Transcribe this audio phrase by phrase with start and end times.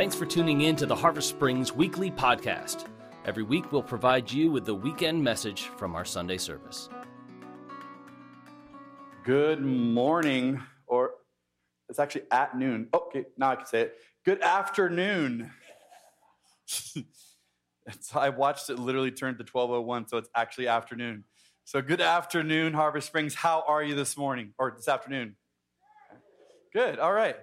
[0.00, 2.86] Thanks for tuning in to the Harvest Springs Weekly Podcast.
[3.26, 6.88] Every week, we'll provide you with the weekend message from our Sunday service.
[9.24, 11.10] Good morning, or
[11.90, 12.88] it's actually at noon.
[12.94, 13.98] Oh, okay, now I can say it.
[14.24, 15.50] Good afternoon.
[18.14, 21.24] I watched it literally turn to 1201, so it's actually afternoon.
[21.66, 23.34] So, good afternoon, Harvest Springs.
[23.34, 25.36] How are you this morning or this afternoon?
[26.72, 27.36] Good, all right.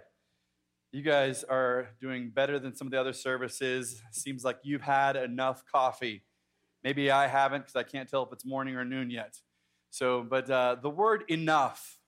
[0.93, 4.01] You guys are doing better than some of the other services.
[4.11, 6.23] Seems like you've had enough coffee.
[6.83, 9.35] Maybe I haven't because I can't tell if it's morning or noon yet.
[9.89, 11.99] So, but uh, the word enough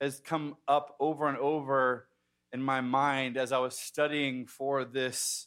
[0.00, 2.08] has come up over and over
[2.52, 5.46] in my mind as I was studying for this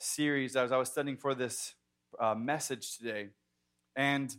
[0.00, 1.74] series, as I was studying for this
[2.18, 3.28] uh, message today.
[3.94, 4.34] And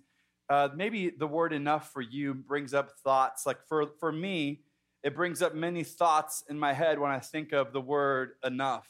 [0.50, 3.46] uh, maybe the word enough for you brings up thoughts.
[3.46, 4.64] Like for, for me,
[5.08, 8.90] it brings up many thoughts in my head when I think of the word enough.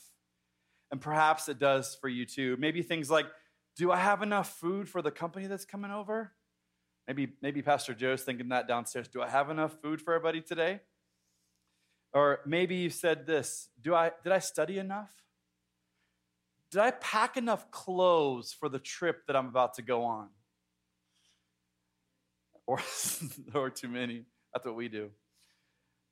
[0.90, 2.58] And perhaps it does for you too.
[2.58, 3.28] Maybe things like,
[3.76, 6.32] do I have enough food for the company that's coming over?
[7.08, 9.08] Maybe, maybe Pastor Joe's thinking that downstairs.
[9.08, 10.80] Do I have enough food for everybody today?
[12.14, 15.14] Or maybe you said this Do I did I study enough?
[16.72, 20.30] Did I pack enough clothes for the trip that I'm about to go on?
[22.66, 22.80] Or,
[23.54, 24.26] or too many.
[24.52, 25.12] That's what we do.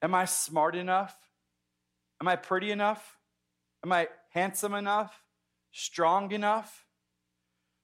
[0.02, 1.16] Am I smart enough?
[2.22, 3.18] Am I pretty enough?
[3.84, 5.22] Am I handsome enough?
[5.72, 6.86] Strong enough?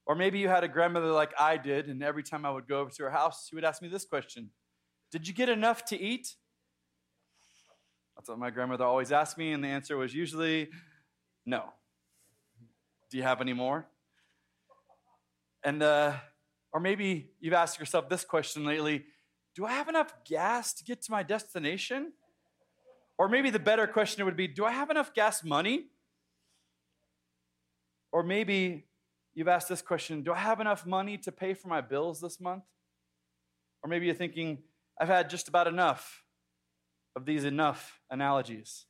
[0.06, 2.80] Or maybe you had a grandmother like I did, and every time I would go
[2.80, 4.50] over to her house, she would ask me this question
[5.12, 6.36] Did you get enough to eat?
[8.16, 10.70] That's what my grandmother always asked me, and the answer was usually
[11.46, 11.66] no.
[13.10, 13.88] Do you have any more?
[15.64, 16.14] And, uh,
[16.74, 19.06] or maybe you've asked yourself this question lately
[19.56, 22.14] Do I have enough gas to get to my destination?
[23.18, 25.88] Or maybe the better question would be Do I have enough gas money?
[28.12, 28.86] Or maybe
[29.34, 32.40] you've asked this question Do I have enough money to pay for my bills this
[32.40, 32.64] month?
[33.84, 34.60] Or maybe you're thinking,
[35.00, 36.24] I've had just about enough
[37.16, 38.86] of these enough analogies.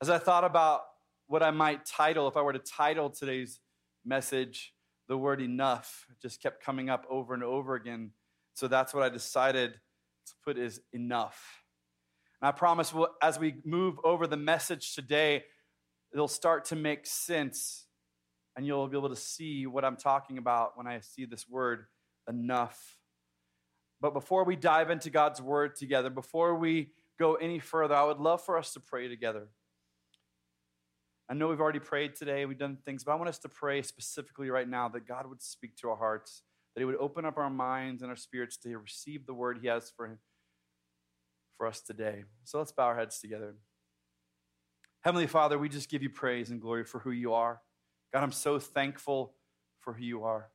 [0.00, 0.82] As I thought about
[1.26, 3.60] what I might title, if I were to title today's
[4.04, 4.74] message,
[5.08, 8.10] the word enough just kept coming up over and over again.
[8.54, 11.62] So that's what I decided to put is enough.
[12.40, 15.44] And I promise we'll, as we move over the message today,
[16.12, 17.86] it'll start to make sense
[18.56, 21.86] and you'll be able to see what I'm talking about when I see this word
[22.28, 22.98] enough.
[24.00, 28.18] But before we dive into God's word together, before we go any further, I would
[28.18, 29.48] love for us to pray together.
[31.28, 33.82] I know we've already prayed today, we've done things, but I want us to pray
[33.82, 36.42] specifically right now that God would speak to our hearts,
[36.74, 39.68] that He would open up our minds and our spirits to receive the word He
[39.68, 40.18] has for,
[41.56, 42.24] for us today.
[42.44, 43.54] So let's bow our heads together.
[45.02, 47.60] Heavenly Father, we just give you praise and glory for who you are.
[48.12, 49.34] God, I'm so thankful
[49.80, 50.48] for who you are.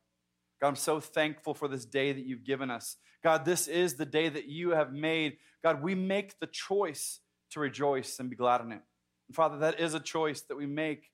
[0.60, 2.96] God, I'm so thankful for this day that you've given us.
[3.22, 5.36] God, this is the day that you have made.
[5.62, 7.20] God, we make the choice
[7.52, 8.80] to rejoice and be glad in it.
[9.28, 11.10] And Father, that is a choice that we make.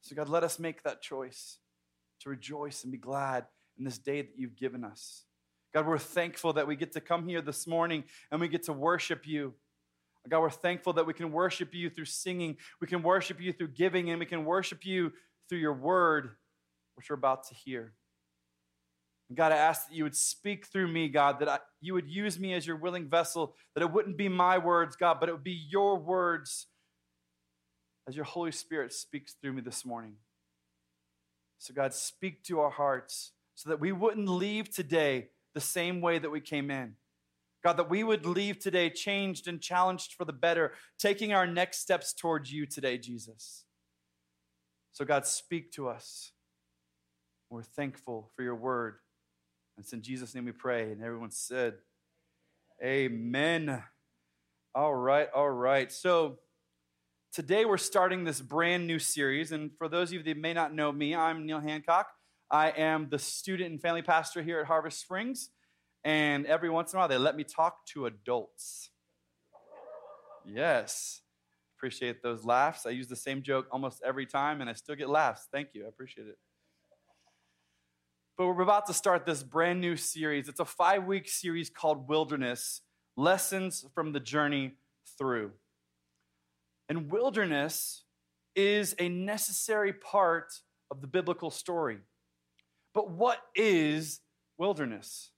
[0.00, 1.58] So, God, let us make that choice
[2.20, 3.46] to rejoice and be glad
[3.78, 5.24] in this day that you've given us.
[5.74, 8.72] God, we're thankful that we get to come here this morning and we get to
[8.72, 9.54] worship you.
[10.28, 13.68] God, we're thankful that we can worship you through singing, we can worship you through
[13.68, 15.12] giving, and we can worship you
[15.48, 16.30] through your word,
[16.96, 17.92] which we're about to hear.
[19.28, 22.08] And God, I ask that you would speak through me, God, that I, you would
[22.08, 25.32] use me as your willing vessel, that it wouldn't be my words, God, but it
[25.32, 26.66] would be your words
[28.08, 30.14] as your Holy Spirit speaks through me this morning.
[31.58, 36.18] So, God, speak to our hearts so that we wouldn't leave today the same way
[36.18, 36.94] that we came in.
[37.64, 41.78] God, that we would leave today changed and challenged for the better, taking our next
[41.78, 43.64] steps towards you today, Jesus.
[44.92, 46.32] So, God, speak to us.
[47.50, 48.96] We're thankful for your word.
[49.76, 50.92] And it's in Jesus' name we pray.
[50.92, 51.74] And everyone said,
[52.84, 53.82] Amen.
[54.74, 55.90] All right, all right.
[55.90, 56.38] So,
[57.32, 59.50] today we're starting this brand new series.
[59.50, 62.08] And for those of you that may not know me, I'm Neil Hancock.
[62.50, 65.50] I am the student and family pastor here at Harvest Springs.
[66.04, 68.90] And every once in a while, they let me talk to adults.
[70.44, 71.22] Yes.
[71.76, 72.86] Appreciate those laughs.
[72.86, 75.48] I use the same joke almost every time, and I still get laughs.
[75.52, 75.84] Thank you.
[75.84, 76.38] I appreciate it.
[78.38, 80.48] But we're about to start this brand new series.
[80.48, 82.82] It's a five week series called Wilderness
[83.16, 84.74] Lessons from the Journey
[85.18, 85.52] Through.
[86.88, 88.04] And wilderness
[88.54, 90.60] is a necessary part
[90.90, 91.98] of the biblical story.
[92.96, 94.20] But what is
[94.56, 95.30] wilderness?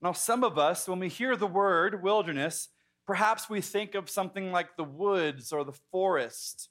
[0.00, 2.68] Now, some of us, when we hear the word wilderness,
[3.04, 6.68] perhaps we think of something like the woods or the forest.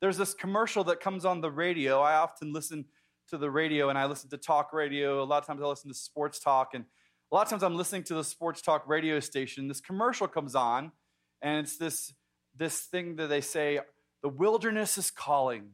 [0.00, 1.98] There's this commercial that comes on the radio.
[1.98, 2.84] I often listen
[3.30, 5.20] to the radio and I listen to talk radio.
[5.20, 6.74] A lot of times I listen to sports talk.
[6.74, 6.84] And
[7.32, 9.66] a lot of times I'm listening to the sports talk radio station.
[9.66, 10.92] This commercial comes on
[11.42, 12.14] and it's this,
[12.56, 13.80] this thing that they say,
[14.22, 15.70] the wilderness is calling,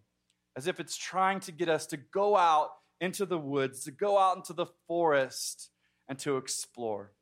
[0.56, 2.70] as if it's trying to get us to go out
[3.00, 5.70] into the woods, to go out into the forest,
[6.08, 7.12] and to explore.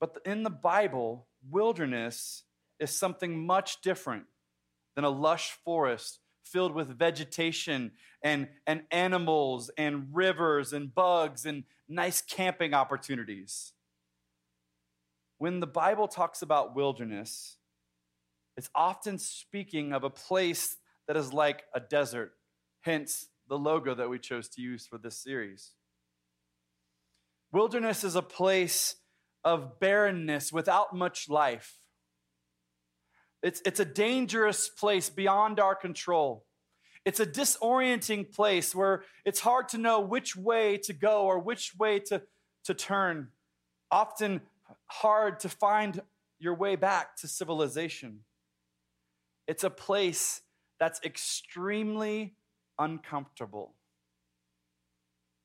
[0.00, 2.44] But in the Bible, wilderness
[2.78, 4.24] is something much different
[4.94, 7.92] than a lush forest filled with vegetation
[8.22, 13.72] and, and animals and rivers and bugs and nice camping opportunities.
[15.38, 17.56] When the Bible talks about wilderness,
[18.56, 20.76] it's often speaking of a place
[21.06, 22.32] that is like a desert,
[22.80, 25.72] hence the logo that we chose to use for this series.
[27.52, 28.96] Wilderness is a place
[29.44, 31.78] of barrenness without much life.
[33.42, 36.44] It's, it's a dangerous place beyond our control.
[37.04, 41.72] It's a disorienting place where it's hard to know which way to go or which
[41.78, 42.22] way to,
[42.64, 43.28] to turn.
[43.90, 44.42] Often
[44.86, 46.02] hard to find
[46.38, 48.20] your way back to civilization.
[49.46, 50.42] It's a place
[50.78, 52.34] that's extremely
[52.78, 53.74] uncomfortable.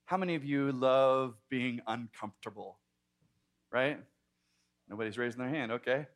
[0.06, 2.80] How many of you love being uncomfortable?
[3.72, 4.00] Right?
[4.90, 6.08] Nobody's raising their hand, okay.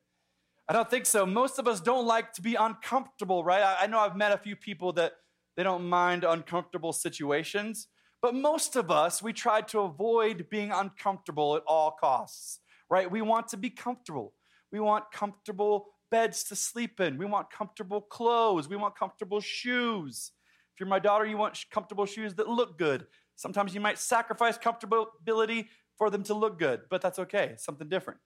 [0.69, 1.25] I don't think so.
[1.25, 3.77] Most of us don't like to be uncomfortable, right?
[3.79, 5.13] I, know I've met a few people that
[5.55, 7.87] they don't mind uncomfortable situations,
[8.21, 12.59] but most of us, we try to avoid being uncomfortable at all costs,
[12.89, 13.09] right?
[13.09, 14.33] We want to be comfortable.
[14.71, 17.17] We want comfortable beds to sleep in.
[17.17, 18.67] We want comfortable clothes.
[18.67, 20.31] We want comfortable shoes.
[20.77, 23.07] If you're my daughter, you want comfortable shoes that look good.
[23.35, 27.55] Sometimes you might sacrifice comfortability for them to look good, but that's okay.
[27.57, 28.19] Something different.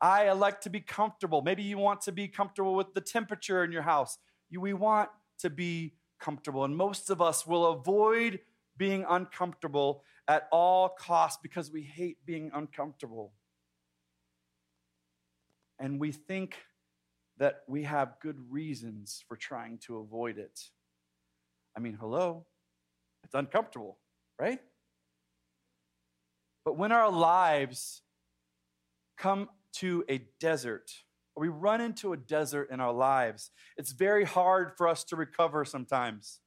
[0.00, 1.42] I like to be comfortable.
[1.42, 4.18] Maybe you want to be comfortable with the temperature in your house.
[4.50, 5.10] We want
[5.42, 6.64] to be comfortable.
[6.64, 8.40] And most of us will avoid
[8.76, 13.32] being uncomfortable at all costs because we hate being uncomfortable.
[15.78, 16.56] And we think
[17.38, 20.70] that we have good reasons for trying to avoid it.
[21.76, 22.46] I mean, hello,
[23.24, 23.98] it's uncomfortable,
[24.38, 24.60] right?
[26.64, 28.02] But when our lives
[29.18, 30.90] come to a desert,
[31.34, 35.16] or we run into a desert in our lives, it's very hard for us to
[35.16, 36.40] recover sometimes.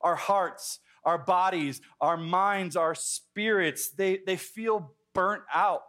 [0.00, 5.82] Our hearts, our bodies, our minds, our spirits, they, they feel burnt out.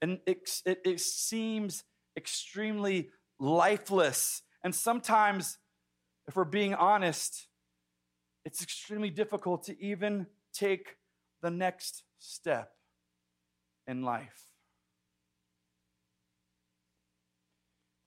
[0.00, 1.84] And it, it, it seems
[2.16, 4.42] extremely lifeless.
[4.64, 5.58] And sometimes,
[6.28, 7.46] if we're being honest,
[8.44, 10.96] it's extremely difficult to even take
[11.40, 12.72] the next step
[13.86, 14.44] in life.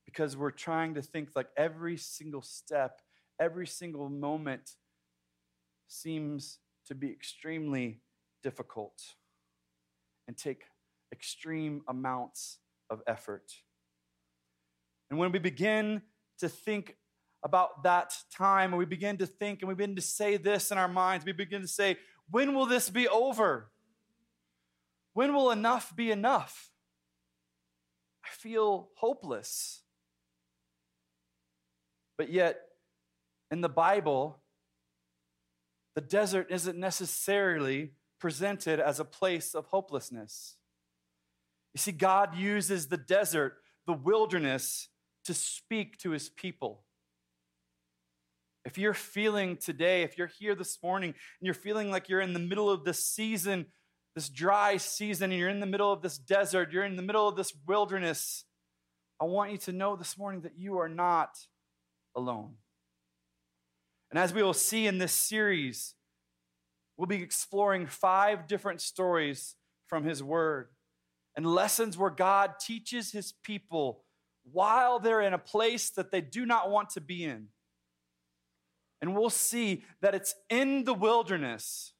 [0.05, 3.01] Because we're trying to think like every single step,
[3.39, 4.75] every single moment
[5.87, 8.01] seems to be extremely
[8.43, 9.01] difficult
[10.27, 10.65] and take
[11.11, 12.59] extreme amounts
[12.89, 13.51] of effort.
[15.09, 16.03] And when we begin
[16.39, 16.97] to think
[17.43, 20.77] about that time, and we begin to think and we begin to say this in
[20.77, 21.97] our minds, we begin to say,
[22.29, 23.71] When will this be over?
[25.13, 26.69] When will enough be enough?
[28.23, 29.81] I feel hopeless.
[32.17, 32.59] But yet,
[33.49, 34.41] in the Bible,
[35.95, 40.55] the desert isn't necessarily presented as a place of hopelessness.
[41.73, 44.89] You see, God uses the desert, the wilderness,
[45.25, 46.83] to speak to his people.
[48.63, 52.33] If you're feeling today, if you're here this morning and you're feeling like you're in
[52.33, 53.67] the middle of this season,
[54.15, 57.27] this dry season, and you're in the middle of this desert, you're in the middle
[57.27, 58.45] of this wilderness,
[59.19, 61.37] I want you to know this morning that you are not
[62.15, 62.55] alone.
[64.09, 65.95] And as we will see in this series,
[66.97, 69.55] we'll be exploring five different stories
[69.87, 70.69] from His Word
[71.35, 74.03] and lessons where God teaches His people
[74.43, 77.47] while they're in a place that they do not want to be in.
[79.01, 81.93] And we'll see that it's in the wilderness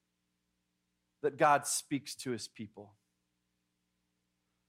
[1.24, 2.94] that God speaks to his people.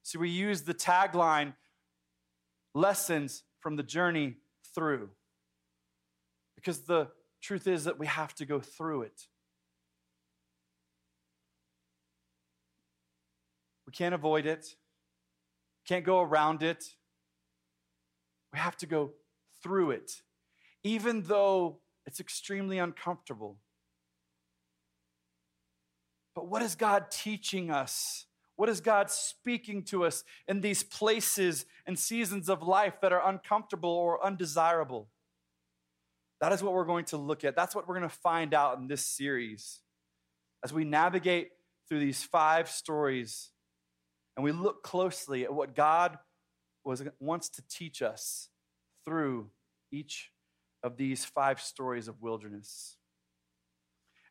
[0.02, 1.54] So we use the tagline
[2.74, 4.36] lessons from the journey
[4.74, 5.10] through.
[6.56, 7.08] Because the
[7.42, 9.26] truth is that we have to go through it.
[13.86, 14.76] We can't avoid it,
[15.86, 16.84] can't go around it.
[18.52, 19.12] We have to go
[19.62, 20.22] through it,
[20.82, 23.59] even though it's extremely uncomfortable.
[26.35, 28.26] But what is God teaching us?
[28.56, 33.28] What is God speaking to us in these places and seasons of life that are
[33.28, 35.09] uncomfortable or undesirable?
[36.40, 37.54] That is what we're going to look at.
[37.54, 39.80] That's what we're going to find out in this series
[40.64, 41.50] as we navigate
[41.88, 43.50] through these five stories
[44.37, 46.18] and we look closely at what God
[46.85, 48.49] was, wants to teach us
[49.04, 49.50] through
[49.92, 50.31] each
[50.82, 52.96] of these five stories of wilderness.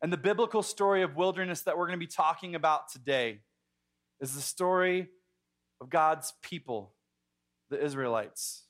[0.02, 3.42] And the biblical story of wilderness that we're going to be talking about today
[4.20, 5.10] is the story
[5.80, 6.94] of God's people,
[7.70, 8.66] the Israelites.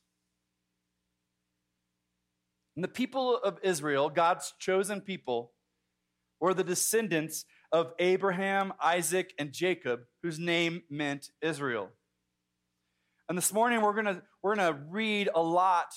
[2.76, 5.52] And the people of Israel, God's chosen people,
[6.40, 11.90] were the descendants of Abraham, Isaac, and Jacob, whose name meant Israel.
[13.30, 15.94] And this morning we're gonna, we're gonna read a lot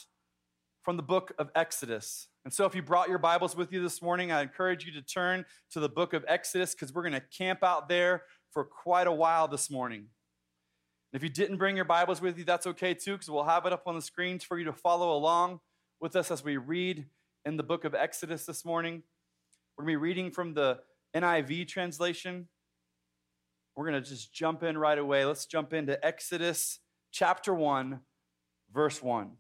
[0.85, 2.29] from the book of Exodus.
[2.45, 5.03] And so if you brought your Bibles with you this morning, I encourage you to
[5.03, 9.13] turn to the book of Exodus because we're gonna camp out there for quite a
[9.13, 10.09] while this morning.
[11.13, 13.65] And If you didn't bring your Bibles with you, that's okay too, because we'll have
[13.67, 15.61] it up on the screens for you to follow along
[16.01, 17.07] with us as we read
[17.45, 19.03] in the book of Exodus this morning.
[19.77, 20.81] We're going to be reading from the
[21.15, 22.49] NIV translation.
[23.75, 25.25] We're going to just jump in right away.
[25.25, 28.01] Let's jump into Exodus chapter 1,
[28.73, 29.33] verse 1.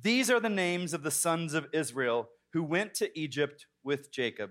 [0.00, 4.50] These are the names of the sons of Israel who went to Egypt with Jacob,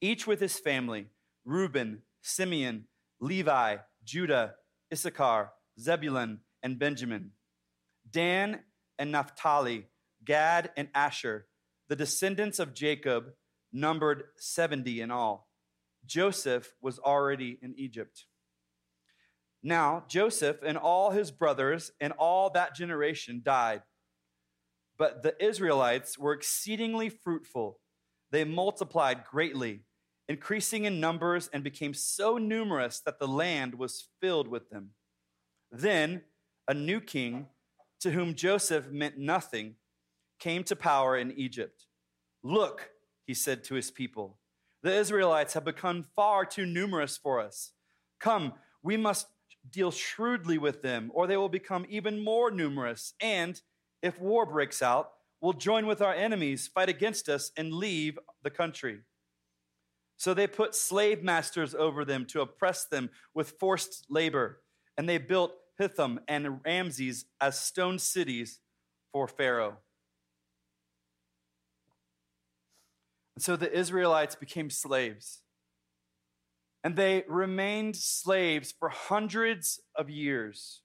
[0.00, 1.06] each with his family
[1.44, 2.86] Reuben, Simeon,
[3.20, 4.54] Levi, Judah,
[4.92, 7.32] Issachar, Zebulun, and Benjamin,
[8.08, 8.60] Dan
[8.98, 9.88] and Naphtali,
[10.24, 11.46] Gad and Asher
[11.92, 13.34] the descendants of Jacob
[13.70, 15.50] numbered 70 in all.
[16.06, 18.24] Joseph was already in Egypt.
[19.62, 23.82] Now, Joseph and all his brothers and all that generation died.
[25.02, 27.80] But the Israelites were exceedingly fruitful.
[28.30, 29.80] They multiplied greatly,
[30.28, 34.90] increasing in numbers, and became so numerous that the land was filled with them.
[35.72, 36.22] Then
[36.68, 37.48] a new king,
[37.98, 39.74] to whom Joseph meant nothing,
[40.38, 41.86] came to power in Egypt.
[42.44, 42.90] Look,
[43.26, 44.38] he said to his people,
[44.84, 47.72] the Israelites have become far too numerous for us.
[48.20, 48.52] Come,
[48.84, 49.26] we must
[49.68, 53.14] deal shrewdly with them, or they will become even more numerous.
[53.20, 53.60] And
[54.02, 58.50] if war breaks out, we'll join with our enemies, fight against us, and leave the
[58.50, 59.00] country.
[60.16, 64.60] So they put slave masters over them to oppress them with forced labor,
[64.96, 68.60] and they built Pithom and Ramses as stone cities
[69.12, 69.78] for Pharaoh.
[73.34, 75.40] And so the Israelites became slaves.
[76.84, 80.82] And they remained slaves for hundreds of years.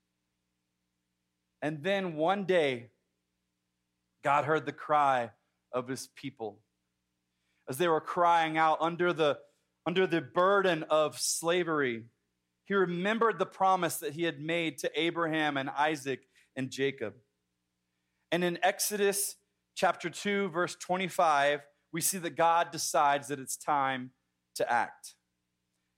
[1.61, 2.91] And then one day,
[4.23, 5.31] God heard the cry
[5.71, 6.59] of his people
[7.69, 9.37] as they were crying out under the,
[9.85, 12.05] under the burden of slavery.
[12.65, 16.21] He remembered the promise that he had made to Abraham and Isaac
[16.55, 17.13] and Jacob.
[18.31, 19.35] And in Exodus
[19.75, 21.61] chapter 2, verse 25,
[21.93, 24.11] we see that God decides that it's time
[24.55, 25.15] to act.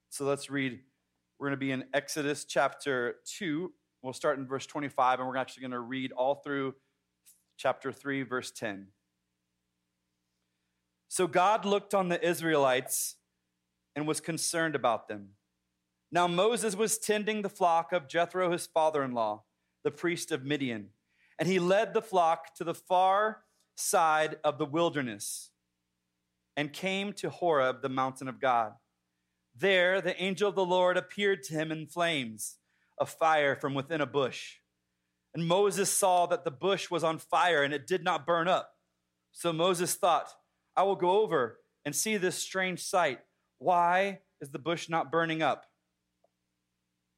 [0.09, 0.79] So let's read.
[1.39, 3.71] We're going to be in Exodus chapter 2.
[4.01, 6.75] We'll start in verse 25, and we're actually going to read all through
[7.59, 8.87] chapter 3, verse 10.
[11.09, 13.17] So God looked on the Israelites
[13.97, 15.31] and was concerned about them.
[16.09, 19.43] Now Moses was tending the flock of Jethro, his father in law,
[19.83, 20.91] the priest of Midian,
[21.37, 23.41] and he led the flock to the far
[23.75, 25.51] side of the wilderness
[26.55, 28.71] and came to Horeb, the mountain of God.
[29.53, 32.57] There, the angel of the Lord appeared to him in flames
[32.97, 34.59] of fire from within a bush.
[35.33, 38.71] And Moses saw that the bush was on fire and it did not burn up.
[39.31, 40.29] So Moses thought,
[40.75, 43.19] I will go over and see this strange sight.
[43.59, 45.65] Why is the bush not burning up?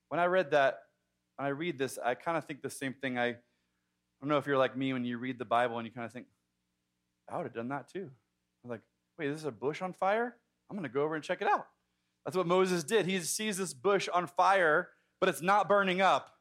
[0.09, 0.79] When I read that,
[1.37, 3.17] when I read this, I kind of think the same thing.
[3.17, 3.35] I, I
[4.21, 6.11] don't know if you're like me when you read the Bible and you kind of
[6.11, 6.25] think,
[7.29, 8.09] I would have done that too.
[8.63, 8.81] I'm like,
[9.17, 10.35] wait, this is a bush on fire?
[10.69, 11.67] I'm going to go over and check it out.
[12.25, 13.05] That's what Moses did.
[13.05, 14.89] He sees this bush on fire,
[15.19, 16.33] but it's not burning up.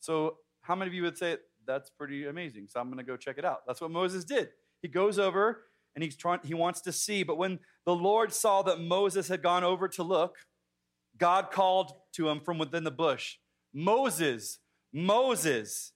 [0.00, 2.66] So, how many of you would say that's pretty amazing?
[2.68, 3.60] So, I'm going to go check it out.
[3.66, 4.48] That's what Moses did.
[4.82, 7.22] He goes over and he's trying, he wants to see.
[7.22, 10.36] But when the Lord saw that Moses had gone over to look,
[11.16, 13.36] God called to him from within the bush,
[13.72, 14.58] Moses,
[14.92, 15.92] Moses.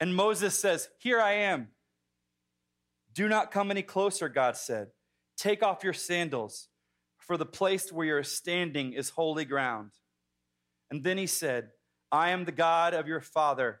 [0.00, 1.68] And Moses says, Here I am.
[3.14, 4.88] Do not come any closer, God said.
[5.36, 6.68] Take off your sandals,
[7.18, 9.90] for the place where you're standing is holy ground.
[10.90, 11.70] And then he said,
[12.10, 13.80] I am the God of your father,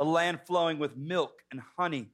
[0.00, 2.10] a land flowing with milk and honey,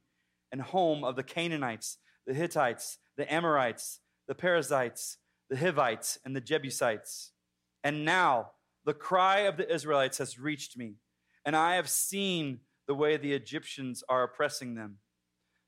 [0.51, 5.17] and home of the Canaanites, the Hittites, the Amorites, the Perizzites,
[5.49, 7.31] the Hivites, and the Jebusites.
[7.83, 8.51] And now
[8.85, 10.95] the cry of the Israelites has reached me,
[11.45, 14.97] and I have seen the way the Egyptians are oppressing them.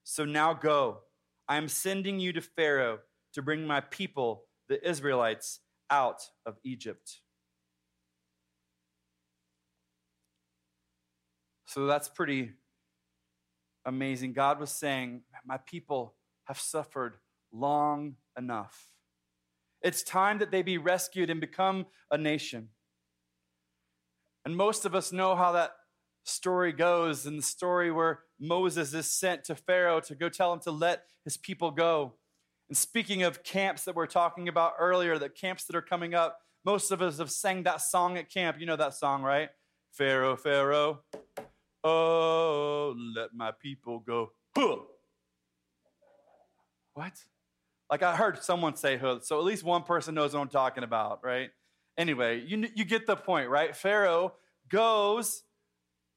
[0.03, 0.99] So now go.
[1.47, 2.99] I am sending you to Pharaoh
[3.33, 5.59] to bring my people, the Israelites,
[5.89, 7.21] out of Egypt.
[11.77, 12.53] So that's pretty
[13.85, 14.33] amazing.
[14.33, 16.15] God was saying, My people
[16.45, 17.17] have suffered
[17.53, 18.93] long enough.
[19.83, 22.69] It's time that they be rescued and become a nation.
[24.43, 25.73] And most of us know how that
[26.23, 30.61] story goes in the story where Moses is sent to Pharaoh to go tell him
[30.61, 32.15] to let his people go.
[32.69, 36.39] And speaking of camps that we're talking about earlier, the camps that are coming up,
[36.65, 38.59] most of us have sang that song at camp.
[38.59, 39.49] You know that song, right?
[39.91, 41.01] Pharaoh, Pharaoh,
[41.87, 44.31] oh, let my people go.
[44.55, 44.77] Huh.
[46.93, 47.13] What?
[47.89, 50.83] Like I heard someone say huh, so at least one person knows what I'm talking
[50.83, 51.49] about, right?
[51.97, 53.75] Anyway, you, you get the point, right?
[53.75, 54.33] Pharaoh
[54.69, 55.43] goes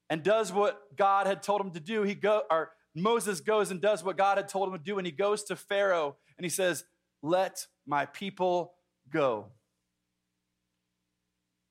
[0.09, 2.03] and does what God had told him to do.
[2.03, 5.07] He go or Moses goes and does what God had told him to do, and
[5.07, 6.85] he goes to Pharaoh and he says,
[7.23, 8.73] Let my people
[9.11, 9.47] go.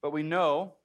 [0.02, 0.76] But we know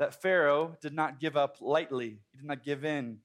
[0.00, 3.18] that Pharaoh did not give up lightly, he did not give in.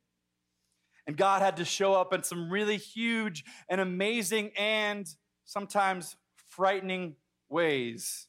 [1.07, 5.07] And God had to show up in some really huge and amazing and
[5.45, 6.17] sometimes
[6.49, 7.15] frightening
[7.49, 8.27] ways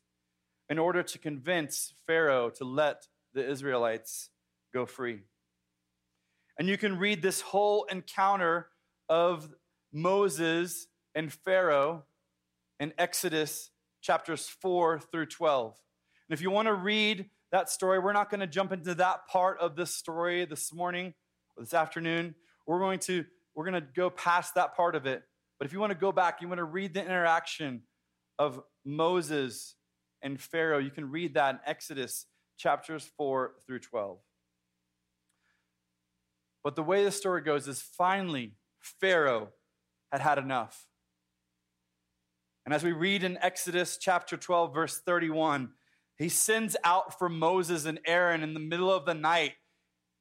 [0.69, 4.31] in order to convince Pharaoh to let the Israelites
[4.73, 5.23] go free.
[6.59, 8.69] And you can read this whole encounter
[9.09, 9.49] of
[9.93, 12.05] Moses and Pharaoh
[12.79, 13.71] in Exodus
[14.03, 15.75] chapters 4 through 12.
[16.29, 19.27] And if you want to read that story, we're not going to jump into that
[19.29, 21.15] part of this story this morning
[21.57, 22.35] or this afternoon.
[22.67, 25.23] We're going to we're going to go past that part of it.
[25.59, 27.81] But if you want to go back, you want to read the interaction
[28.39, 29.75] of Moses
[30.21, 32.27] and Pharaoh, you can read that in Exodus
[32.59, 34.19] chapters 4 through 12.
[36.63, 39.49] But the way the story goes is finally, Pharaoh
[40.13, 40.87] had had enough.
[42.67, 45.71] And as we read in Exodus chapter 12, verse 31,
[46.19, 49.53] he sends out for Moses and Aaron in the middle of the night,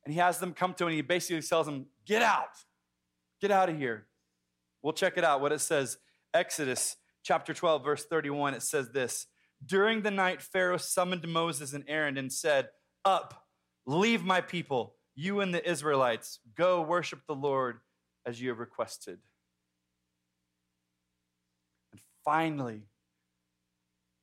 [0.04, 2.50] and he has them come to him, and he basically tells them, Get out,
[3.42, 4.08] get out of here.
[4.82, 5.98] We'll check it out what it says.
[6.34, 9.28] Exodus chapter 12, verse 31, it says this
[9.64, 12.70] during the night, Pharaoh summoned Moses and Aaron and said,
[13.04, 13.46] Up,
[13.86, 16.40] leave my people, you and the Israelites.
[16.56, 17.80] Go worship the Lord
[18.26, 19.20] as you have requested.
[21.92, 22.84] And finally,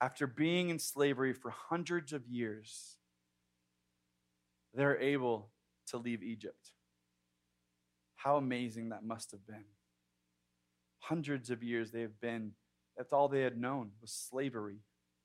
[0.02, 2.96] after being in slavery for hundreds of years,
[4.74, 5.50] they're able
[5.86, 6.72] to leave Egypt.
[8.16, 9.64] How amazing that must have been.
[10.98, 12.52] Hundreds of years they have been,
[12.96, 14.78] that's all they had known was slavery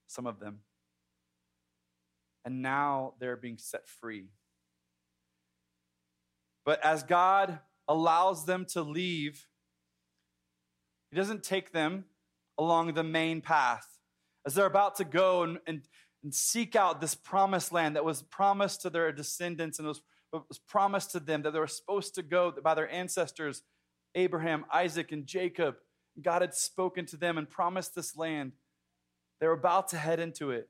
[0.05, 0.59] some of them.
[2.45, 4.27] And now they're being set free.
[6.63, 9.47] But as God allows them to leave,
[11.09, 12.05] He doesn't take them
[12.59, 13.96] along the main path.
[14.47, 15.81] As they're about to go and, and,
[16.23, 20.57] and seek out this promised land that was promised to their descendants and was, was
[20.57, 23.63] promised to them that they were supposed to go by their ancestors,
[24.15, 25.75] Abraham, Isaac, and Jacob.
[26.21, 28.53] God had spoken to them and promised this land.
[29.41, 30.69] They're about to head into it.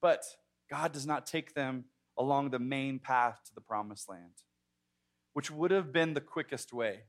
[0.00, 0.24] But
[0.70, 1.84] God does not take them
[2.18, 4.32] along the main path to the promised land,
[5.34, 7.00] which would have been the quickest way.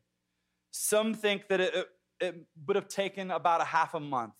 [0.72, 1.88] Some think that it,
[2.20, 2.36] it
[2.68, 4.34] would have taken about a half a month.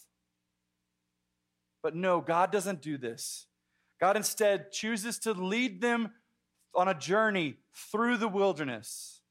[1.84, 3.48] But no, God doesn't do this.
[4.00, 6.12] God instead chooses to lead them
[6.74, 9.22] on a journey through the wilderness.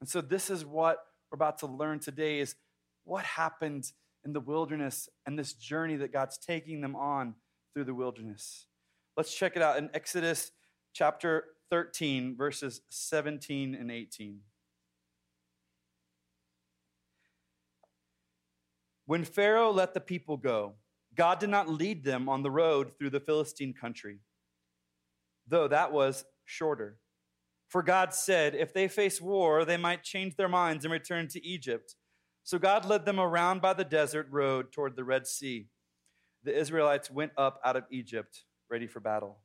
[0.00, 0.98] And so this is what
[1.30, 2.56] we're about to learn today is
[3.04, 3.90] what happened
[4.24, 7.34] in the wilderness and this journey that God's taking them on
[7.72, 8.66] through the wilderness.
[9.16, 10.52] Let's check it out in Exodus
[10.92, 14.40] chapter 13, verses 17 and 18.
[19.06, 20.74] When Pharaoh let the people go,
[21.14, 24.20] God did not lead them on the road through the Philistine country,
[25.46, 26.98] though that was shorter.
[27.68, 31.44] For God said, if they face war, they might change their minds and return to
[31.44, 31.96] Egypt.
[32.42, 35.68] So God led them around by the desert road toward the Red Sea.
[36.42, 39.38] The Israelites went up out of Egypt, ready for battle.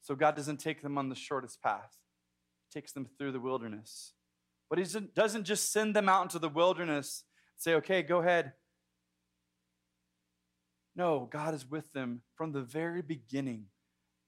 [0.00, 1.98] So God doesn't take them on the shortest path,
[2.68, 4.14] He takes them through the wilderness.
[4.70, 7.24] But He doesn't just send them out into the wilderness
[7.56, 8.52] and say, okay, go ahead.
[10.96, 13.66] No, God is with them from the very beginning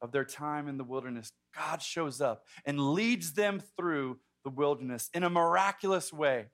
[0.00, 1.32] of their time in the wilderness.
[1.54, 6.46] God shows up and leads them through the wilderness in a miraculous way.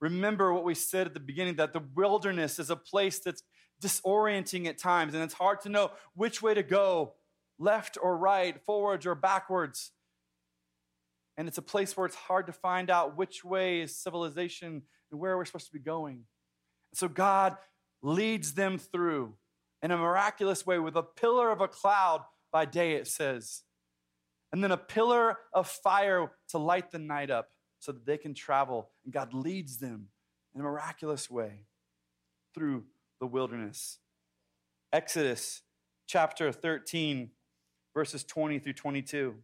[0.00, 3.44] Remember what we said at the beginning that the wilderness is a place that's
[3.80, 7.14] disorienting at times, and it's hard to know which way to go
[7.58, 9.92] left or right, forwards or backwards.
[11.36, 15.20] And it's a place where it's hard to find out which way is civilization and
[15.20, 16.24] where we're supposed to be going.
[16.94, 17.56] So God
[18.02, 19.34] leads them through
[19.82, 23.62] in a miraculous way with a pillar of a cloud by day, it says,
[24.52, 28.34] and then a pillar of fire to light the night up so that they can
[28.34, 28.90] travel.
[29.04, 30.08] And God leads them
[30.54, 31.64] in a miraculous way
[32.54, 32.84] through
[33.18, 33.98] the wilderness.
[34.92, 35.62] Exodus
[36.06, 37.30] chapter 13,
[37.94, 39.34] verses 20 through 22.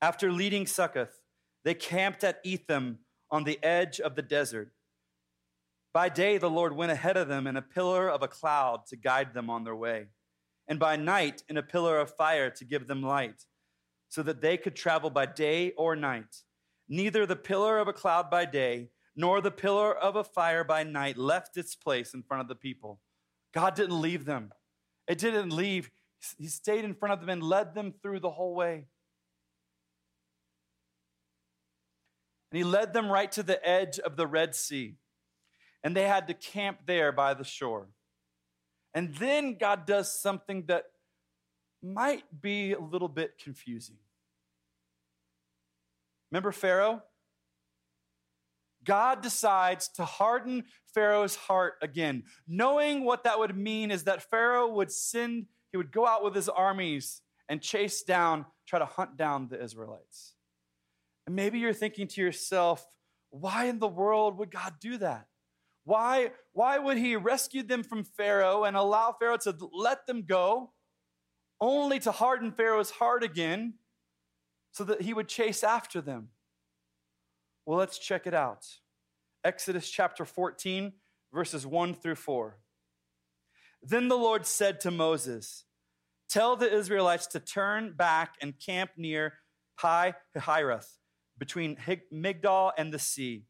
[0.00, 1.20] After leading Succoth,
[1.64, 4.70] they camped at Etham on the edge of the desert.
[5.92, 8.96] By day, the Lord went ahead of them in a pillar of a cloud to
[8.96, 10.06] guide them on their way,
[10.68, 13.44] and by night, in a pillar of fire to give them light,
[14.08, 16.42] so that they could travel by day or night.
[16.88, 20.84] Neither the pillar of a cloud by day, nor the pillar of a fire by
[20.84, 23.00] night left its place in front of the people.
[23.52, 24.52] God didn't leave them,
[25.08, 25.90] it didn't leave.
[26.36, 28.86] He stayed in front of them and led them through the whole way.
[32.50, 34.96] And he led them right to the edge of the Red Sea
[35.82, 37.88] and they had to camp there by the shore.
[38.94, 40.84] And then God does something that
[41.82, 43.96] might be a little bit confusing.
[46.30, 47.02] Remember Pharaoh?
[48.84, 54.68] God decides to harden Pharaoh's heart again, knowing what that would mean is that Pharaoh
[54.68, 59.16] would send, he would go out with his armies and chase down, try to hunt
[59.16, 60.34] down the Israelites.
[61.28, 62.86] And maybe you're thinking to yourself,
[63.28, 65.26] why in the world would God do that?
[65.84, 70.72] Why, why would he rescue them from Pharaoh and allow Pharaoh to let them go,
[71.60, 73.74] only to harden Pharaoh's heart again
[74.72, 76.28] so that he would chase after them?
[77.66, 78.64] Well, let's check it out.
[79.44, 80.94] Exodus chapter 14,
[81.30, 82.56] verses 1 through 4.
[83.82, 85.64] Then the Lord said to Moses,
[86.30, 89.34] Tell the Israelites to turn back and camp near
[89.78, 90.97] Pi Hahiroth,
[91.38, 91.76] between
[92.12, 93.44] Migdol and the sea.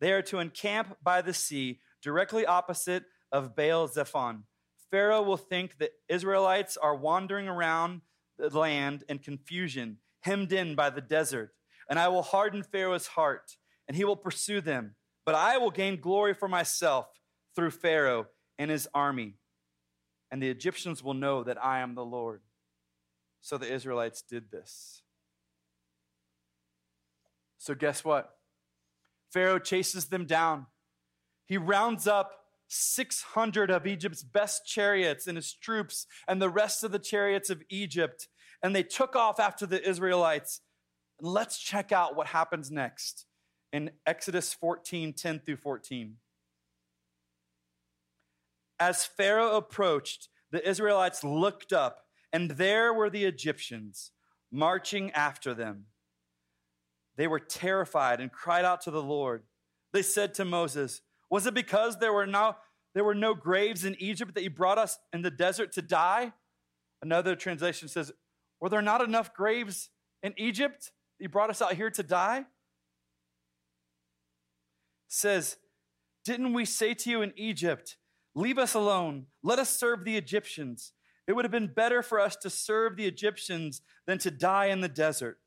[0.00, 4.44] They are to encamp by the sea, directly opposite of Baal Zephon.
[4.90, 8.02] Pharaoh will think that Israelites are wandering around
[8.38, 11.52] the land in confusion, hemmed in by the desert.
[11.88, 13.56] And I will harden Pharaoh's heart,
[13.88, 14.94] and he will pursue them.
[15.24, 17.08] But I will gain glory for myself
[17.54, 18.26] through Pharaoh
[18.58, 19.34] and his army.
[20.30, 22.42] And the Egyptians will know that I am the Lord.
[23.40, 25.02] So the Israelites did this.
[27.66, 28.30] So, guess what?
[29.32, 30.66] Pharaoh chases them down.
[31.46, 32.30] He rounds up
[32.68, 37.64] 600 of Egypt's best chariots and his troops and the rest of the chariots of
[37.68, 38.28] Egypt,
[38.62, 40.60] and they took off after the Israelites.
[41.20, 43.26] Let's check out what happens next
[43.72, 46.18] in Exodus 14 10 through 14.
[48.78, 52.02] As Pharaoh approached, the Israelites looked up,
[52.32, 54.12] and there were the Egyptians
[54.52, 55.86] marching after them.
[57.16, 59.42] They were terrified and cried out to the Lord.
[59.92, 61.00] They said to Moses,
[61.30, 62.56] Was it because there were, no,
[62.94, 66.32] there were no graves in Egypt that you brought us in the desert to die?
[67.02, 68.12] Another translation says,
[68.60, 69.90] Were there not enough graves
[70.22, 72.44] in Egypt that you brought us out here to die?
[75.08, 75.56] Says,
[76.24, 77.96] Didn't we say to you in Egypt,
[78.36, 80.92] Leave us alone, let us serve the Egyptians?
[81.26, 84.82] It would have been better for us to serve the Egyptians than to die in
[84.82, 85.38] the desert.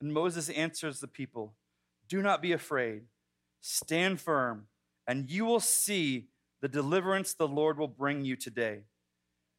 [0.00, 1.54] And Moses answers the people
[2.08, 3.02] Do not be afraid,
[3.60, 4.66] stand firm,
[5.06, 6.28] and you will see
[6.60, 8.82] the deliverance the Lord will bring you today.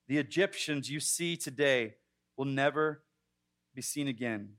[0.08, 1.96] The Egyptians you see today
[2.36, 3.04] will never
[3.76, 4.54] be seen again.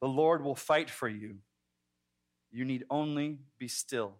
[0.00, 1.36] The Lord will fight for you.
[2.50, 4.16] You need only be still.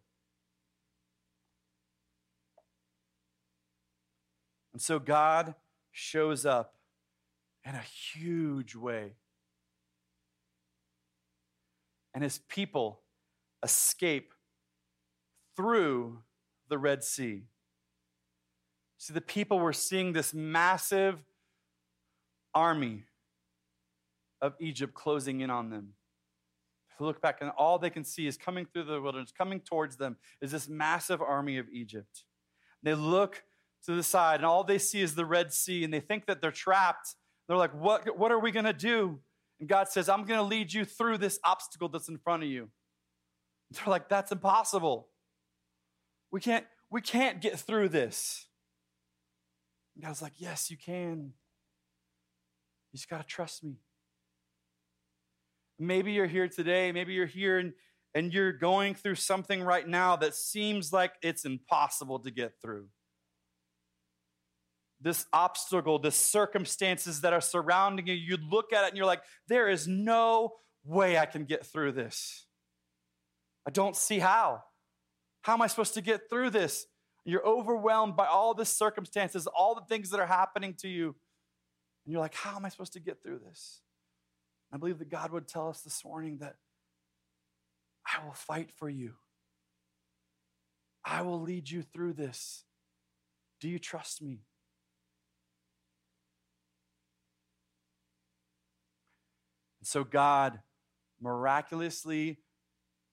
[4.73, 5.55] And so God
[5.91, 6.75] shows up
[7.65, 9.13] in a huge way
[12.15, 13.01] and his people
[13.63, 14.33] escape
[15.57, 16.19] through
[16.69, 17.45] the Red Sea.
[18.99, 21.19] See, the people were seeing this massive
[22.55, 23.05] army
[24.41, 25.95] of Egypt closing in on them.
[26.99, 29.97] They look back, and all they can see is coming through the wilderness, coming towards
[29.97, 32.25] them, is this massive army of Egypt.
[32.83, 33.43] They look
[33.87, 36.41] to the side, and all they see is the Red Sea, and they think that
[36.41, 37.15] they're trapped.
[37.49, 39.21] They're like, What, what are we going to do?
[39.63, 42.49] And God says, I'm going to lead you through this obstacle that's in front of
[42.49, 42.71] you.
[43.71, 45.07] They're like, That's impossible.
[46.33, 48.49] We can't, we can't get through this.
[49.95, 51.35] And God's like, Yes, you can.
[52.91, 53.77] You just got to trust me.
[55.79, 56.91] Maybe you're here today.
[56.91, 57.73] Maybe you're here and,
[58.17, 62.89] and you're going through something right now that seems like it's impossible to get through.
[65.03, 69.23] This obstacle, the circumstances that are surrounding you, you look at it and you're like,
[69.49, 70.53] there is no
[70.85, 72.47] way I can get through this.
[73.67, 74.63] I don't see how.
[75.43, 76.87] How am I supposed to get through this?
[77.25, 81.17] You're overwhelmed by all the circumstances, all the things that are happening to you.
[82.05, 83.81] And you're like, how am I supposed to get through this?
[84.73, 86.57] I believe that God would tell us this morning that
[88.07, 89.15] I will fight for you.
[91.05, 92.65] I will lead you through this.
[93.61, 94.45] Do you trust me?
[99.93, 100.59] So God
[101.21, 102.39] miraculously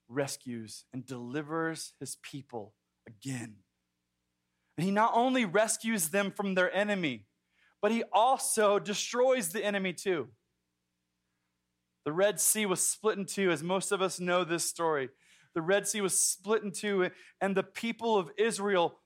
[0.07, 2.73] rescues and delivers his people
[3.05, 3.55] again.
[4.77, 7.25] And he not only rescues them from their enemy,
[7.81, 10.29] but he also destroys the enemy too.
[12.05, 15.09] The Red Sea was split in two, as most of us know this story.
[15.53, 17.09] The Red Sea was split in two,
[17.41, 18.99] and the people of Israel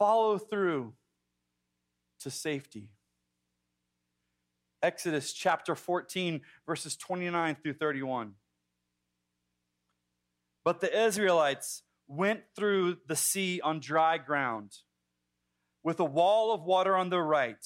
[0.00, 0.94] follow through
[2.20, 2.88] to safety.
[4.84, 8.34] Exodus chapter 14, verses 29 through 31.
[10.62, 14.72] But the Israelites went through the sea on dry ground,
[15.82, 17.64] with a wall of water on their right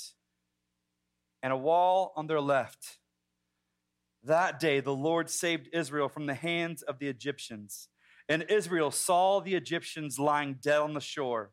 [1.43, 2.99] and a wall on their left.
[4.23, 7.89] That day, the Lord saved Israel from the hands of the Egyptians.
[8.29, 11.51] And Israel saw the Egyptians lying dead on the shore.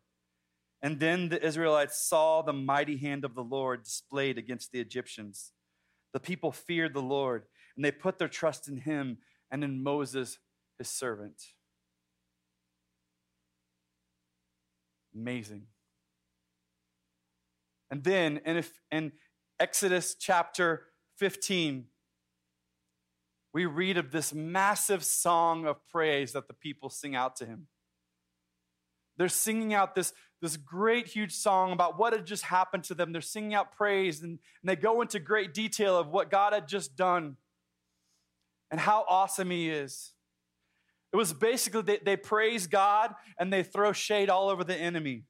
[0.82, 5.54] And then the Israelites saw the mighty hand of the Lord displayed against the Egyptians.
[6.16, 7.44] The people feared the Lord,
[7.76, 9.18] and they put their trust in him
[9.52, 10.38] and in Moses,
[10.78, 11.44] his servant.
[15.14, 15.64] Amazing.
[17.92, 19.12] And then in, in
[19.60, 20.84] Exodus chapter
[21.18, 21.88] 15,
[23.54, 27.68] we read of this massive song of praise that the people sing out to him.
[29.18, 33.12] They're singing out this, this great, huge song about what had just happened to them.
[33.12, 36.68] They're singing out praise and, and they go into great detail of what God had
[36.68, 37.38] just done
[38.70, 40.14] and how awesome He is.
[41.14, 45.24] It was basically they, they praise God and they throw shade all over the enemy.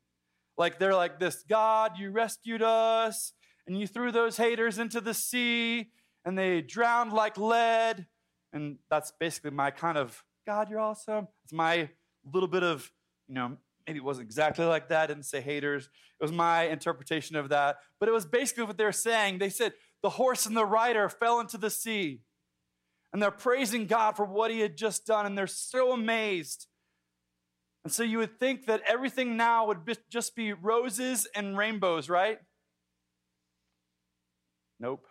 [0.58, 3.34] Like they're like this God, you rescued us,
[3.68, 5.92] and you threw those haters into the sea,
[6.24, 8.06] and they drowned like lead.
[8.54, 11.28] And that's basically my kind of God, you're awesome.
[11.44, 11.90] It's my
[12.32, 12.90] little bit of,
[13.28, 15.04] you know, maybe it wasn't exactly like that.
[15.04, 15.90] I didn't say haters.
[16.20, 17.78] It was my interpretation of that.
[18.00, 19.38] But it was basically what they're saying.
[19.38, 22.22] They said the horse and the rider fell into the sea.
[23.14, 25.26] And they're praising God for what he had just done.
[25.26, 26.68] And they're so amazed.
[27.84, 32.10] And so you would think that everything now would be, just be roses and rainbows,
[32.10, 32.40] right?
[34.80, 35.06] Nope.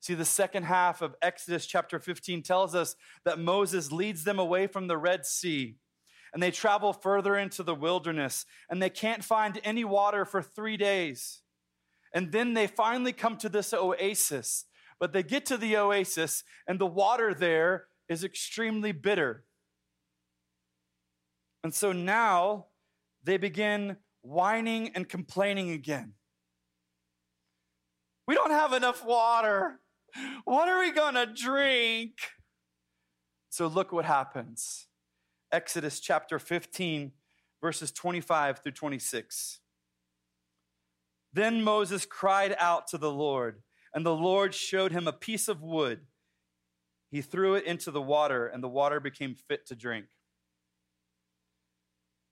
[0.00, 4.66] See, the second half of Exodus chapter 15 tells us that Moses leads them away
[4.66, 5.76] from the Red Sea
[6.32, 10.76] and they travel further into the wilderness and they can't find any water for three
[10.76, 11.42] days.
[12.14, 14.66] And then they finally come to this oasis.
[14.98, 19.44] But they get to the oasis and the water there is extremely bitter.
[21.64, 22.66] And so now
[23.24, 26.14] they begin whining and complaining again.
[28.26, 29.80] We don't have enough water.
[30.44, 32.12] What are we going to drink?
[33.50, 34.86] So look what happens.
[35.52, 37.12] Exodus chapter 15,
[37.60, 39.60] verses 25 through 26.
[41.32, 43.62] Then Moses cried out to the Lord,
[43.94, 46.00] and the Lord showed him a piece of wood.
[47.10, 50.06] He threw it into the water, and the water became fit to drink.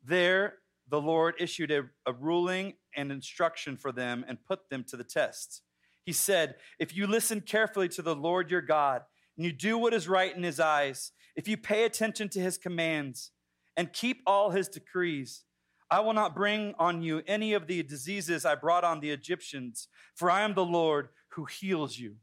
[0.03, 0.55] There,
[0.89, 5.05] the Lord issued a, a ruling and instruction for them and put them to the
[5.05, 5.61] test.
[6.05, 9.03] He said, If you listen carefully to the Lord your God,
[9.37, 12.59] and you do what is right in his eyes, if you pay attention to his
[12.59, 13.31] commands
[13.75, 15.45] and keep all his decrees,
[15.91, 19.89] I will not bring on you any of the diseases I brought on the Egyptians,
[20.15, 22.17] for I am the Lord who heals you.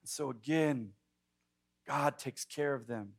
[0.00, 0.92] And So again,
[1.86, 3.10] God takes care of them.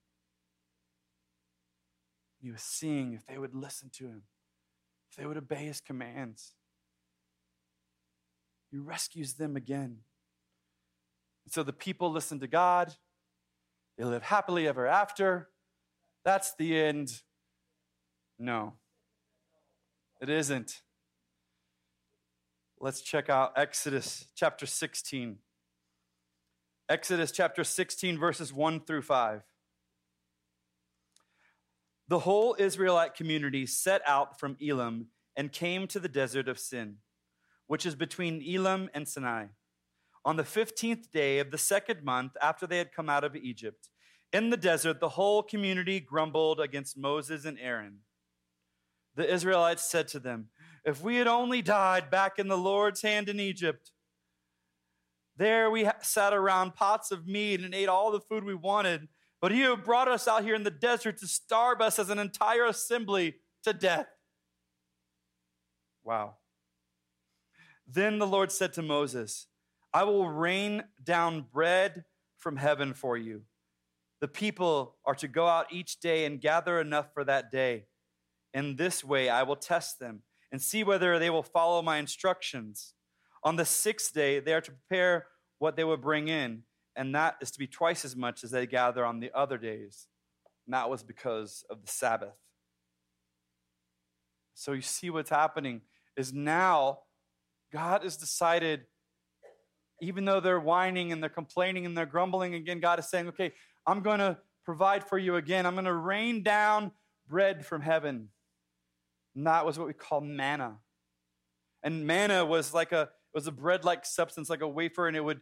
[2.42, 4.24] He was seeing if they would listen to him,
[5.12, 6.56] if they would obey his commands.
[8.72, 10.00] He rescues them again.
[11.50, 12.94] So the people listen to God.
[13.98, 15.50] They live happily ever after.
[16.24, 17.22] That's the end.
[18.38, 18.74] No,
[20.22, 20.82] it isn't.
[22.80, 25.40] Let's check out Exodus chapter 16.
[26.88, 29.44] Exodus chapter 16, verses 1 through 5.
[32.08, 36.98] The whole Israelite community set out from Elim and came to the desert of Sin,
[37.68, 39.48] which is between Elim and Sinai,
[40.26, 43.90] on the 15th day of the second month after they had come out of Egypt.
[44.32, 48.00] In the desert, the whole community grumbled against Moses and Aaron.
[49.16, 50.50] The Israelites said to them,
[50.86, 53.92] If we had only died back in the Lord's hand in Egypt,
[55.36, 59.08] there we sat around pots of meat and ate all the food we wanted.
[59.42, 62.20] But you have brought us out here in the desert to starve us as an
[62.20, 64.08] entire assembly to death.
[66.04, 66.36] Wow.
[67.88, 69.48] Then the Lord said to Moses,
[69.94, 72.04] I will rain down bread
[72.38, 73.44] from heaven for you.
[74.22, 77.86] The people are to go out each day and gather enough for that day.
[78.54, 82.94] In this way, I will test them and see whether they will follow my instructions.
[83.44, 85.28] On the sixth day, they are to prepare
[85.60, 86.64] what they will bring in,
[86.96, 90.08] and that is to be twice as much as they gather on the other days.
[90.66, 92.36] And that was because of the Sabbath.
[94.54, 95.82] So you see what's happening
[96.18, 97.00] is now
[97.72, 98.82] God has decided,
[100.02, 103.52] even though they're whining and they're complaining and they're grumbling again, God is saying, okay,
[103.86, 105.66] I'm going to provide for you again.
[105.66, 106.92] I'm going to rain down
[107.28, 108.30] bread from heaven.
[109.36, 110.78] And that was what we call manna.
[111.84, 115.24] And manna was like a it was a bread-like substance, like a wafer, and it
[115.24, 115.42] would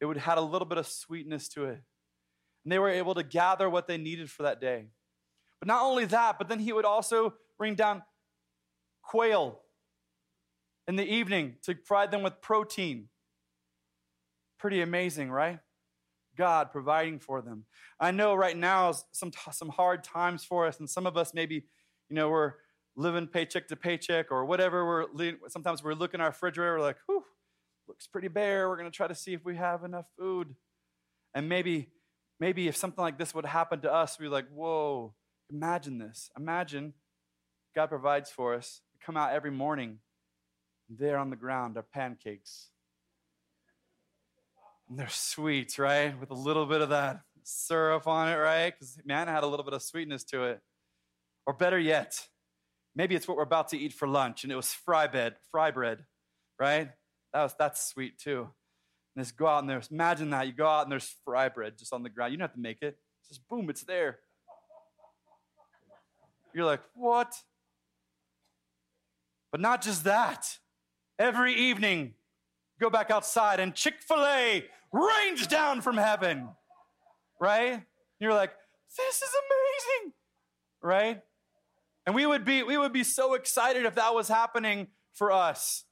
[0.00, 1.80] it would had a little bit of sweetness to it.
[2.64, 4.86] And they were able to gather what they needed for that day.
[5.60, 8.02] But not only that, but then he would also bring down
[9.02, 9.60] quail
[10.88, 13.08] in the evening to provide them with protein.
[14.64, 15.58] Pretty amazing, right?
[16.38, 17.66] God providing for them.
[18.00, 21.66] I know right now some some hard times for us, and some of us maybe,
[22.08, 22.54] you know, we're
[22.96, 24.86] living paycheck to paycheck or whatever.
[24.86, 27.22] We're sometimes we're looking our refrigerator, we're like, whew,
[27.86, 28.70] looks pretty bare.
[28.70, 30.54] We're to try to see if we have enough food.
[31.34, 31.90] And maybe,
[32.40, 35.12] maybe if something like this would happen to us, we're like, whoa,
[35.50, 36.30] imagine this.
[36.38, 36.94] Imagine
[37.74, 38.80] God provides for us.
[38.94, 39.98] We come out every morning,
[40.88, 42.70] there on the ground are pancakes.
[44.88, 46.18] And they're sweet, right?
[46.18, 48.72] With a little bit of that syrup on it, right?
[48.72, 50.60] Because man had a little bit of sweetness to it.
[51.46, 52.26] Or better yet,
[52.96, 55.70] maybe it's what we're about to eat for lunch, and it was fry bread, fry
[55.70, 56.04] bread,
[56.58, 56.90] right?
[57.32, 58.48] That was, that's sweet too.
[59.14, 60.46] And just go out and there's, imagine that.
[60.46, 62.32] You go out and there's fry bread just on the ground.
[62.32, 62.98] You don't have to make it.
[63.20, 64.20] It's just boom, it's there.
[66.54, 67.34] You're like, what?
[69.50, 70.58] But not just that.
[71.18, 72.14] Every evening,
[72.80, 76.48] go back outside and Chick fil A rains down from heaven,
[77.40, 77.82] right?
[78.20, 78.52] You're like,
[78.96, 80.12] this is amazing,
[80.82, 81.22] right?
[82.06, 85.84] And we would be, we would be so excited if that was happening for us.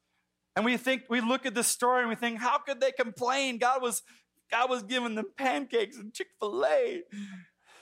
[0.54, 3.58] And we think, we look at this story and we think, how could they complain?
[3.58, 4.02] God was,
[4.50, 7.02] God was giving them pancakes and Chick-fil-A.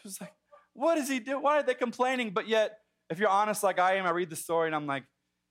[0.05, 0.33] It's like,
[0.73, 1.41] what does he do?
[1.41, 2.31] Why are they complaining?
[2.31, 2.79] But yet,
[3.11, 5.03] if you're honest like I am, I read the story and I'm like,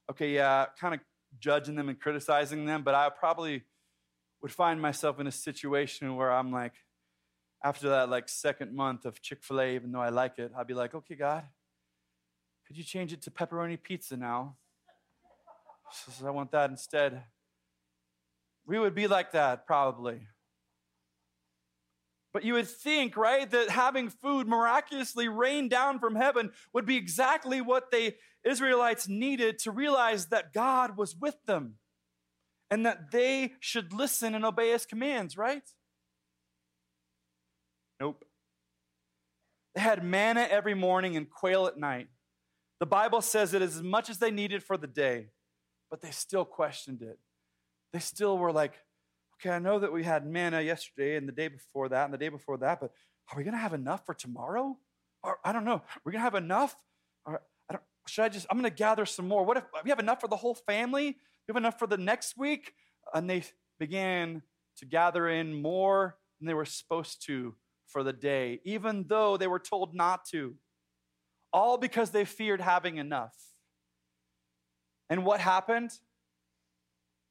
[0.09, 1.01] okay, yeah, kind of
[1.37, 3.63] judging them and criticizing them, but I probably
[4.41, 6.73] would find myself in a situation where I'm like,
[7.63, 10.95] after that like second month of Chick-fil-A, even though I like it, I'd be like,
[10.95, 11.43] okay, God,
[12.65, 14.55] could you change it to pepperoni pizza now?
[16.25, 17.23] I want that instead.
[18.65, 20.27] We would be like that probably.
[22.39, 26.95] But you would think, right, that having food miraculously rain down from heaven would be
[26.95, 31.75] exactly what the Israelites needed to realize that God was with them
[32.71, 35.63] and that they should listen and obey his commands, right?
[37.99, 38.23] Nope.
[39.75, 42.07] They had manna every morning and quail at night.
[42.79, 45.31] The Bible says it as much as they needed for the day
[45.89, 47.17] but they still questioned it.
[47.93, 48.73] They still were like,
[49.39, 52.17] okay, I know that we had manna yesterday and the day before that and the
[52.17, 52.91] day before that, but
[53.31, 54.77] are we going to have enough for tomorrow?
[55.23, 55.81] Or I don't know.
[56.03, 56.75] We're going to have enough?
[57.25, 59.45] Or I don't, should I just, I'm going to gather some more.
[59.45, 61.05] What if we have enough for the whole family?
[61.05, 62.73] We have enough for the next week?
[63.13, 63.43] And they
[63.79, 64.41] began
[64.77, 67.55] to gather in more than they were supposed to
[67.87, 70.55] for the day, even though they were told not to.
[71.51, 73.35] All because they feared having enough.
[75.09, 75.91] And what happened?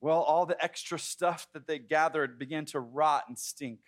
[0.00, 3.80] Well, all the extra stuff that they gathered began to rot and stink.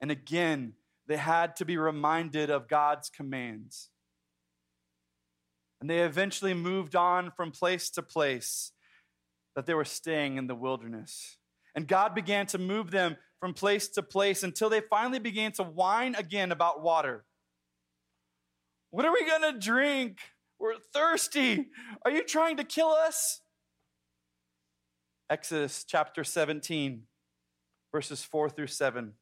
[0.00, 0.74] And again,
[1.06, 3.90] they had to be reminded of God's commands.
[5.80, 8.72] And they eventually moved on from place to place
[9.54, 11.38] that they were staying in the wilderness.
[11.74, 15.62] And God began to move them from place to place until they finally began to
[15.62, 17.24] whine again about water.
[18.90, 20.18] What are we going to drink?
[20.58, 21.66] We're thirsty.
[22.04, 23.41] Are you trying to kill us?
[25.32, 27.04] Exodus chapter 17,
[27.90, 29.14] verses 4 through 7.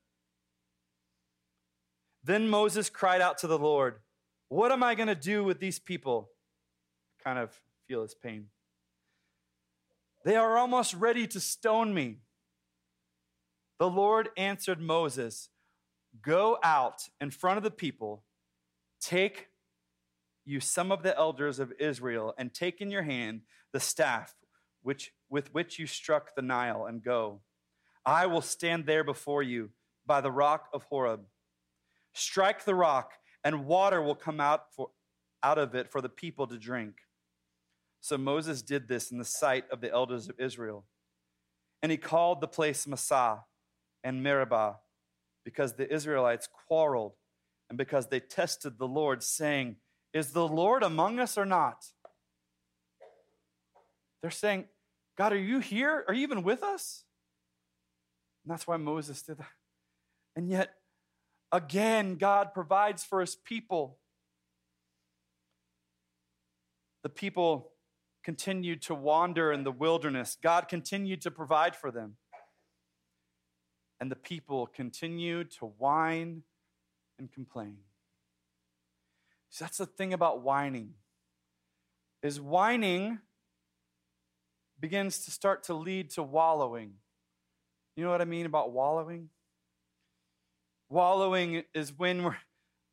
[2.24, 4.00] Then Moses cried out to the Lord,
[4.48, 6.30] What am I going to do with these people?
[7.22, 7.56] Kind of
[7.86, 8.46] feel his pain.
[10.24, 12.16] They are almost ready to stone me.
[13.78, 15.48] The Lord answered Moses,
[16.20, 18.24] Go out in front of the people,
[19.00, 19.46] take
[20.44, 23.42] you some of the elders of Israel, and take in your hand
[23.72, 24.34] the staff
[24.82, 27.40] which, with which you struck the Nile, and go.
[28.04, 29.70] I will stand there before you
[30.04, 31.20] by the rock of Horeb.
[32.12, 33.12] Strike the rock,
[33.44, 34.90] and water will come out, for,
[35.42, 36.94] out of it for the people to drink.
[38.00, 40.84] So Moses did this in the sight of the elders of Israel.
[41.82, 43.44] And he called the place Massah
[44.02, 44.78] and Meribah
[45.44, 47.12] because the Israelites quarreled
[47.68, 49.76] and because they tested the Lord, saying,
[50.12, 51.84] Is the Lord among us or not?
[54.20, 54.66] They're saying,
[55.16, 56.04] God, are you here?
[56.08, 57.04] Are you even with us?
[58.44, 59.46] And that's why Moses did that.
[60.36, 60.74] And yet,
[61.52, 63.98] again, God provides for his people.
[67.02, 67.72] The people
[68.22, 70.36] continued to wander in the wilderness.
[70.42, 72.16] God continued to provide for them.
[74.00, 76.42] And the people continued to whine
[77.18, 77.78] and complain.
[79.50, 80.94] So that's the thing about whining.
[82.22, 83.18] Is whining
[84.80, 86.94] begins to start to lead to wallowing.
[87.96, 89.28] You know what I mean about wallowing?
[90.88, 92.36] Wallowing is when we're,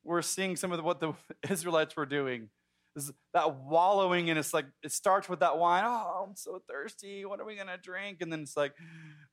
[0.04, 1.14] we're seeing some of what the
[1.50, 2.50] Israelites were doing.
[2.96, 7.26] Is that wallowing and it's like it starts with that whine oh i'm so thirsty.
[7.26, 8.22] What are we to drink?
[8.22, 8.74] And then it's like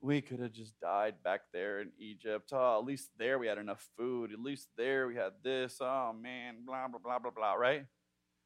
[0.02, 2.50] we could have just died back there in egypt.
[2.52, 4.34] Oh at least there we had enough food.
[4.34, 5.78] At least there we had this.
[5.80, 7.86] Oh man blah blah blah blah blah right?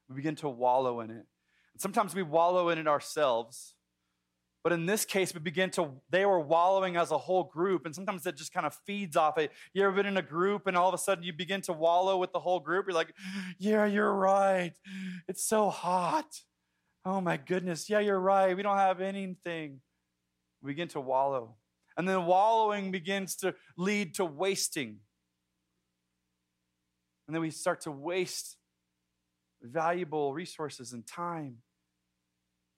[0.09, 1.27] We begin to wallow in it.
[1.73, 3.75] And sometimes we wallow in it ourselves
[4.65, 7.87] but in this case, we begin to, they were wallowing as a whole group.
[7.87, 9.53] And sometimes it just kind of feeds off it.
[9.73, 12.19] You ever been in a group and all of a sudden you begin to wallow
[12.19, 12.87] with the whole group?
[12.87, 13.15] You're like,
[13.59, 14.73] yeah, you're right.
[15.29, 16.43] It's so hot.
[17.05, 17.89] Oh my goodness.
[17.89, 18.57] Yeah, you're right.
[18.57, 19.81] We don't have anything.
[20.61, 21.57] We begin to wallow.
[21.97, 24.99] And then wallowing begins to lead to wasting.
[27.27, 28.57] And then we start to waste
[29.63, 31.59] valuable resources and time.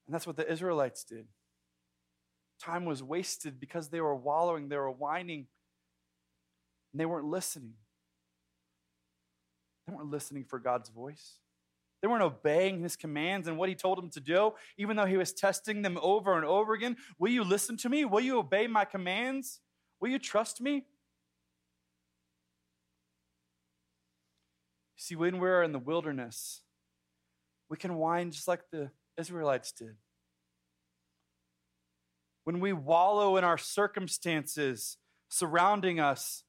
[0.07, 1.27] And that's what the Israelites did.
[2.61, 5.47] Time was wasted because they were wallowing, they were whining,
[6.93, 7.75] and they weren't listening.
[9.87, 11.39] They weren't listening for God's voice.
[12.03, 15.17] They weren't obeying his commands and what he told them to do, even though he
[15.17, 16.97] was testing them over and over again.
[17.19, 18.05] Will you listen to me?
[18.05, 19.61] Will you obey my commands?
[20.01, 20.85] Will you trust me?
[24.97, 26.61] See, when we're in the wilderness,
[27.71, 29.97] we can whine just like the Israelites did
[32.45, 34.97] when we wallow in our circumstances
[35.29, 36.45] surrounding us,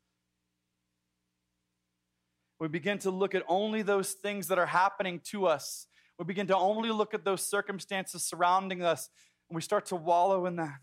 [2.59, 5.87] we begin to look at only those things that are happening to us.
[6.19, 9.09] We begin to only look at those circumstances surrounding us,
[9.49, 10.77] and we start to wallow in that.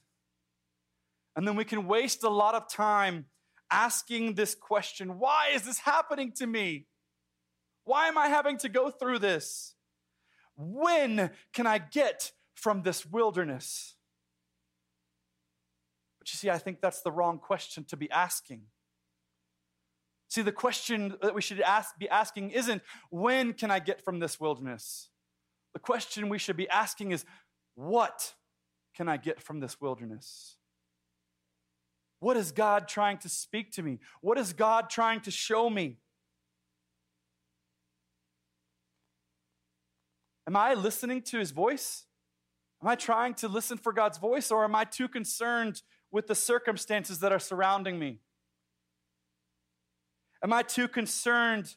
[1.36, 3.26] And then we can waste a lot of time
[3.70, 6.86] asking this question Why is this happening to me?
[7.84, 9.74] Why am I having to go through this?
[10.56, 13.94] When can I get from this wilderness?
[16.28, 18.62] But you see, I think that's the wrong question to be asking.
[20.28, 24.18] See, the question that we should ask, be asking isn't, when can I get from
[24.18, 25.08] this wilderness?
[25.72, 27.24] The question we should be asking is,
[27.76, 28.34] what
[28.94, 30.56] can I get from this wilderness?
[32.20, 33.98] What is God trying to speak to me?
[34.20, 35.96] What is God trying to show me?
[40.46, 42.04] Am I listening to his voice?
[42.82, 46.34] Am I trying to listen for God's voice, or am I too concerned with the
[46.34, 48.20] circumstances that are surrounding me?
[50.42, 51.74] Am I too concerned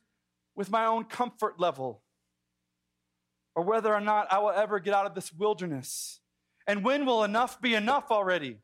[0.55, 2.03] with my own comfort level?
[3.55, 6.21] Or whether or not I will ever get out of this wilderness?
[6.67, 8.59] And when will enough be enough already?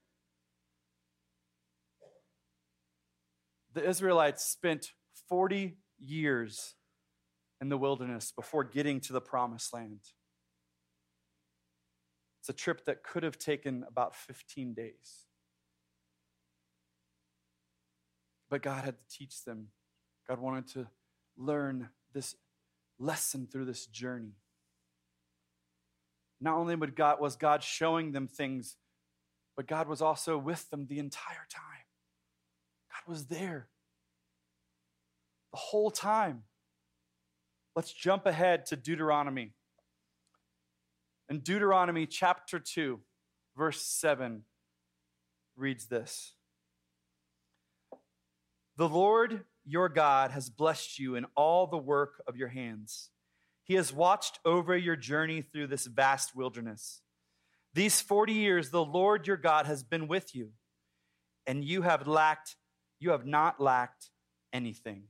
[3.74, 4.94] The Israelites spent
[5.28, 6.76] 40 years
[7.60, 10.00] in the wilderness before getting to the promised land.
[12.40, 15.27] It's a trip that could have taken about 15 days.
[18.50, 19.68] But God had to teach them.
[20.28, 20.88] God wanted to
[21.38, 22.36] learn this
[23.00, 24.34] lesson through this journey.
[26.40, 28.78] Not only would God, was God showing them things,
[29.56, 31.86] but God was also with them the entire time.
[32.92, 33.70] God was there
[35.52, 36.44] the whole time.
[37.76, 39.54] let's jump ahead to Deuteronomy.
[41.30, 43.00] In Deuteronomy chapter 2,
[43.56, 44.44] verse 7
[45.56, 46.34] reads this
[48.78, 53.10] The Lord your God has blessed you in all the work of your hands.
[53.64, 57.02] He has watched over your journey through this vast wilderness.
[57.74, 60.52] These 40 years, the Lord your God has been with you,
[61.46, 62.56] and you have lacked,
[63.00, 64.10] you have not lacked
[64.54, 65.04] anything.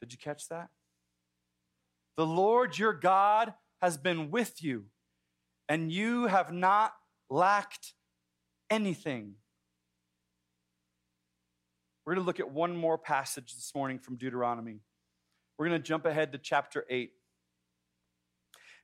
[0.00, 0.70] Did you catch that?
[2.16, 4.86] The Lord your God has been with you,
[5.68, 6.94] and you have not
[7.30, 7.94] lacked
[8.70, 9.34] anything.
[12.04, 14.80] We're going to look at one more passage this morning from Deuteronomy.
[15.56, 17.12] We're going to jump ahead to chapter 8.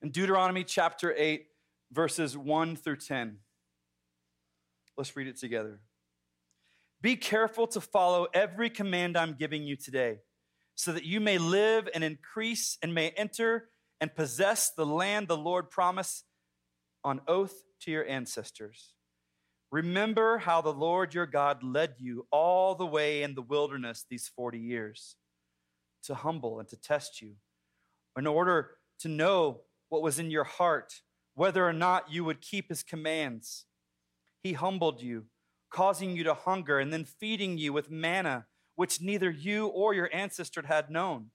[0.01, 1.45] In Deuteronomy chapter 8,
[1.91, 3.39] verses 1 through 10.
[4.97, 5.81] Let's read it together.
[7.01, 10.19] Be careful to follow every command I'm giving you today,
[10.75, 15.37] so that you may live and increase and may enter and possess the land the
[15.37, 16.23] Lord promised
[17.03, 18.93] on oath to your ancestors.
[19.71, 24.27] Remember how the Lord your God led you all the way in the wilderness these
[24.35, 25.15] 40 years
[26.03, 27.33] to humble and to test you,
[28.17, 31.01] in order to know what was in your heart,
[31.35, 33.65] whether or not you would keep his commands.
[34.41, 35.25] He humbled you,
[35.69, 38.45] causing you to hunger, and then feeding you with manna,
[38.75, 41.27] which neither you or your ancestor had known,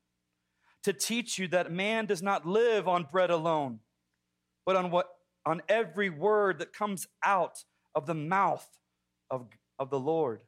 [0.83, 3.81] to teach you that man does not live on bread alone,
[4.67, 5.09] but on what
[5.47, 7.65] on every word that comes out
[7.95, 8.67] of the mouth
[9.31, 9.47] of,
[9.79, 10.41] of the Lord.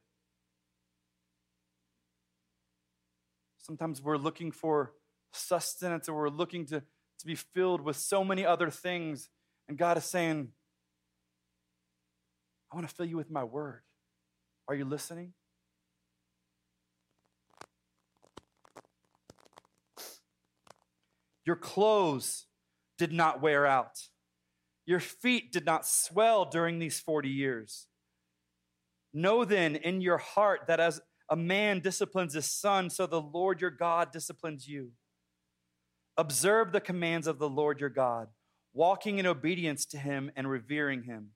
[3.58, 4.92] Sometimes we're looking for
[5.32, 9.28] sustenance or we're looking to, to be filled with so many other things.
[9.68, 10.48] And God is saying,
[12.72, 13.82] I want to fill you with my word.
[14.68, 15.32] Are you listening?
[21.44, 22.46] Your clothes
[22.98, 24.08] did not wear out.
[24.86, 27.88] Your feet did not swell during these 40 years.
[29.12, 33.60] Know then in your heart that as a man disciplines his son, so the Lord
[33.60, 34.92] your God disciplines you.
[36.16, 38.28] Observe the commands of the Lord your God,
[38.72, 41.30] walking in obedience to him and revering him.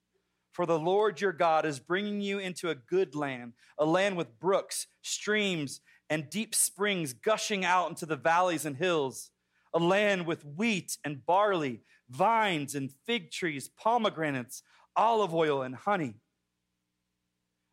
[0.53, 4.39] For the Lord your God is bringing you into a good land, a land with
[4.39, 9.31] brooks, streams, and deep springs gushing out into the valleys and hills,
[9.73, 11.81] a land with wheat and barley
[12.11, 14.63] vines and fig trees, pomegranates,
[14.97, 16.15] olive oil, and honey.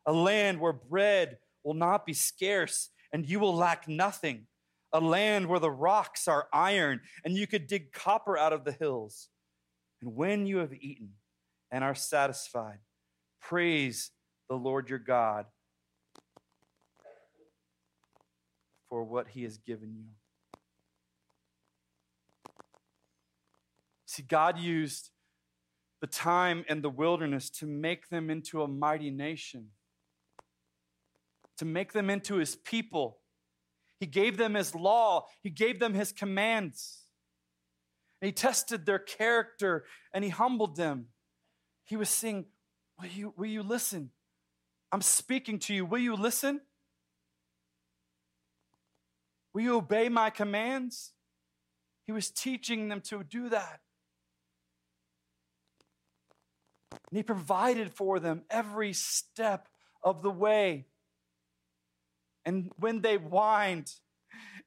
[0.05, 4.47] A land where bread will not be scarce and you will lack nothing.
[4.93, 8.71] A land where the rocks are iron and you could dig copper out of the
[8.71, 9.29] hills.
[10.01, 11.13] And when you have eaten
[11.71, 12.79] and are satisfied,
[13.41, 14.11] praise
[14.49, 15.45] the Lord your God
[18.89, 20.05] for what he has given you.
[24.17, 25.11] See, God used
[26.01, 29.67] the time in the wilderness to make them into a mighty nation,
[31.59, 33.19] to make them into his people.
[33.99, 37.03] He gave them his law, he gave them his commands.
[38.19, 41.09] And he tested their character and he humbled them.
[41.85, 42.45] He was saying,
[42.99, 44.09] Will you, will you listen?
[44.91, 45.85] I'm speaking to you.
[45.85, 46.61] Will you listen?
[49.53, 51.11] Will you obey my commands?
[52.07, 53.81] He was teaching them to do that.
[56.91, 59.67] And He provided for them every step
[60.03, 60.87] of the way.
[62.45, 63.91] And when they whined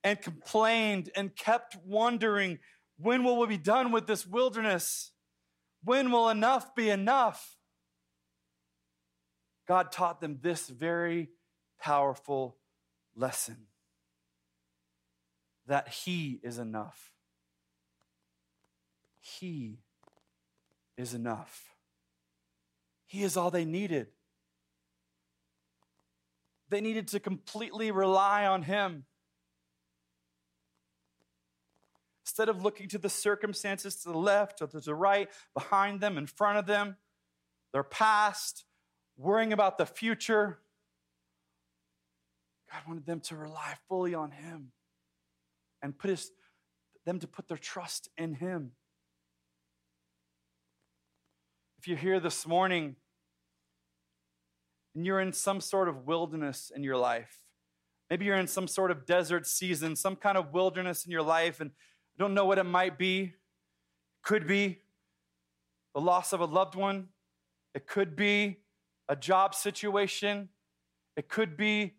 [0.05, 2.59] and complained and kept wondering,
[2.99, 5.12] when will we be done with this wilderness?
[5.83, 7.57] When will enough be enough?
[9.66, 11.31] God taught them this very
[11.79, 12.57] powerful
[13.14, 13.66] lesson
[15.66, 17.12] that He is enough.
[19.21, 19.79] He
[20.97, 21.70] is enough.
[23.11, 24.07] He is all they needed.
[26.69, 29.05] They needed to completely rely on Him.
[32.23, 36.19] Instead of looking to the circumstances to the left or to the right, behind them,
[36.19, 36.99] in front of them,
[37.73, 38.65] their past,
[39.17, 40.61] worrying about the future,
[42.71, 44.71] God wanted them to rely fully on Him
[45.83, 46.31] and put his,
[47.05, 48.71] them to put their trust in Him.
[51.81, 52.95] If you're here this morning
[54.95, 57.38] and you're in some sort of wilderness in your life,
[58.09, 61.61] maybe you're in some sort of desert season, some kind of wilderness in your life,
[61.61, 63.34] and I don't know what it might be.
[64.22, 64.80] Could be
[65.95, 67.09] the loss of a loved one,
[67.74, 68.59] it could be
[69.09, 70.49] a job situation,
[71.16, 71.95] it could be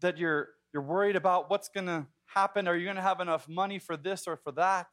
[0.00, 2.66] that you're, you're worried about what's going to happen?
[2.66, 4.88] Are you going to have enough money for this or for that?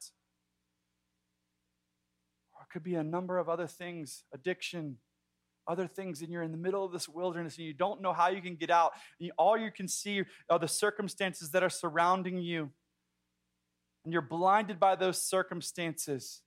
[2.54, 4.98] Or it could be a number of other things addiction,
[5.70, 8.28] other things, and you're in the middle of this wilderness and you don't know how
[8.28, 8.90] you can get out.
[9.38, 12.70] All you can see are the circumstances that are surrounding you.
[14.04, 16.42] And you're blinded by those circumstances.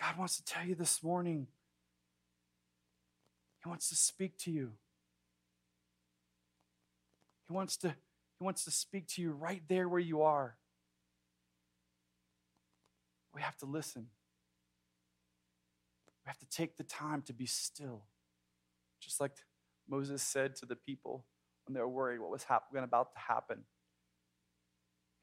[0.00, 1.46] God wants to tell you this morning,
[3.62, 4.72] He wants to speak to you.
[7.46, 10.56] He wants to, he wants to speak to you right there where you are.
[13.32, 14.08] We have to listen.
[16.26, 18.02] We have to take the time to be still.
[19.00, 19.32] Just like
[19.88, 21.24] Moses said to the people
[21.66, 23.58] when they were worried what was hap- about to happen.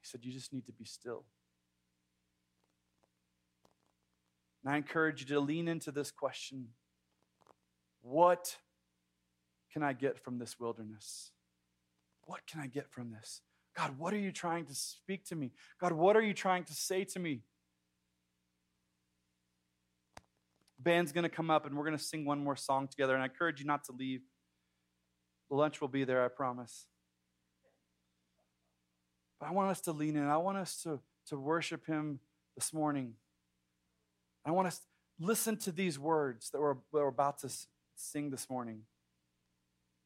[0.00, 1.24] He said, You just need to be still.
[4.64, 6.68] And I encourage you to lean into this question
[8.00, 8.56] What
[9.72, 11.32] can I get from this wilderness?
[12.24, 13.42] What can I get from this?
[13.76, 15.50] God, what are you trying to speak to me?
[15.80, 17.42] God, what are you trying to say to me?
[20.84, 23.14] Band's going to come up and we're going to sing one more song together.
[23.14, 24.20] And I encourage you not to leave.
[25.50, 26.86] Lunch will be there, I promise.
[29.40, 30.24] But I want us to lean in.
[30.24, 32.20] I want us to, to worship Him
[32.54, 33.14] this morning.
[34.44, 34.84] I want us to
[35.18, 37.50] listen to these words that we're, that we're about to
[37.96, 38.82] sing this morning.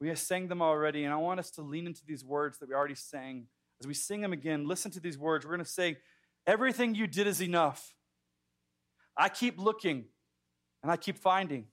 [0.00, 2.68] We have sang them already, and I want us to lean into these words that
[2.68, 3.46] we already sang.
[3.80, 5.44] As we sing them again, listen to these words.
[5.44, 5.98] We're going to say,
[6.46, 7.94] Everything you did is enough.
[9.16, 10.04] I keep looking
[10.82, 11.66] and I keep finding.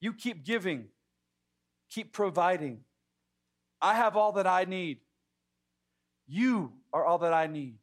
[0.00, 0.86] You keep giving,
[1.90, 2.80] keep providing.
[3.80, 4.98] I have all that I need.
[6.26, 7.76] You are all that I need.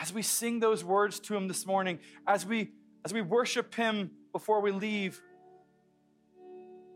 [0.00, 2.72] As we sing those words to him this morning, as we
[3.04, 5.20] as we worship him before we leave,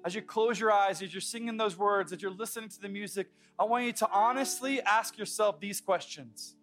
[0.05, 2.89] as you close your eyes, as you're singing those words, as you're listening to the
[2.89, 6.55] music, I want you to honestly ask yourself these questions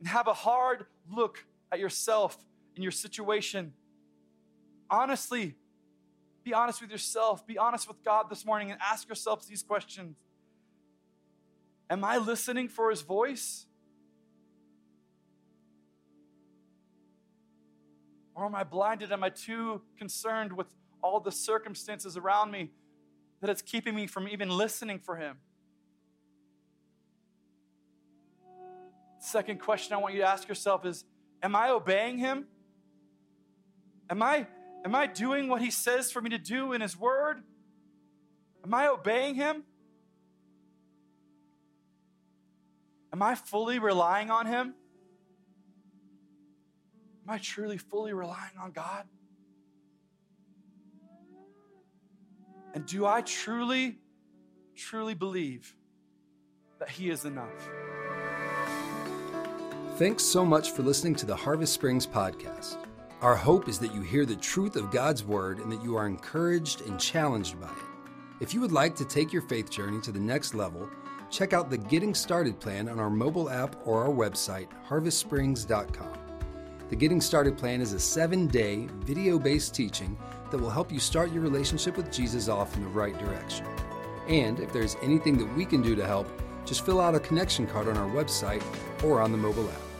[0.00, 2.36] and have a hard look at yourself
[2.74, 3.72] and your situation.
[4.90, 5.54] Honestly,
[6.44, 10.16] be honest with yourself, be honest with God this morning, and ask yourselves these questions
[11.90, 13.66] Am I listening for His voice?
[18.34, 19.12] Or am I blinded?
[19.12, 20.66] Am I too concerned with
[21.02, 22.70] all the circumstances around me
[23.40, 25.36] that it's keeping me from even listening for Him?
[29.20, 31.04] Second question I want you to ask yourself is
[31.42, 32.46] Am I obeying Him?
[34.10, 34.46] Am I,
[34.84, 37.42] am I doing what He says for me to do in His Word?
[38.64, 39.64] Am I obeying Him?
[43.12, 44.74] Am I fully relying on Him?
[47.26, 49.04] Am I truly fully relying on God?
[52.74, 53.98] And do I truly,
[54.76, 55.76] truly believe
[56.80, 57.48] that He is enough?
[59.96, 62.83] Thanks so much for listening to the Harvest Springs podcast.
[63.24, 66.06] Our hope is that you hear the truth of God's Word and that you are
[66.06, 68.12] encouraged and challenged by it.
[68.40, 70.86] If you would like to take your faith journey to the next level,
[71.30, 76.18] check out the Getting Started plan on our mobile app or our website, harvestsprings.com.
[76.90, 80.18] The Getting Started plan is a seven day, video based teaching
[80.50, 83.64] that will help you start your relationship with Jesus off in the right direction.
[84.28, 86.28] And if there's anything that we can do to help,
[86.66, 88.62] just fill out a connection card on our website
[89.02, 89.93] or on the mobile app.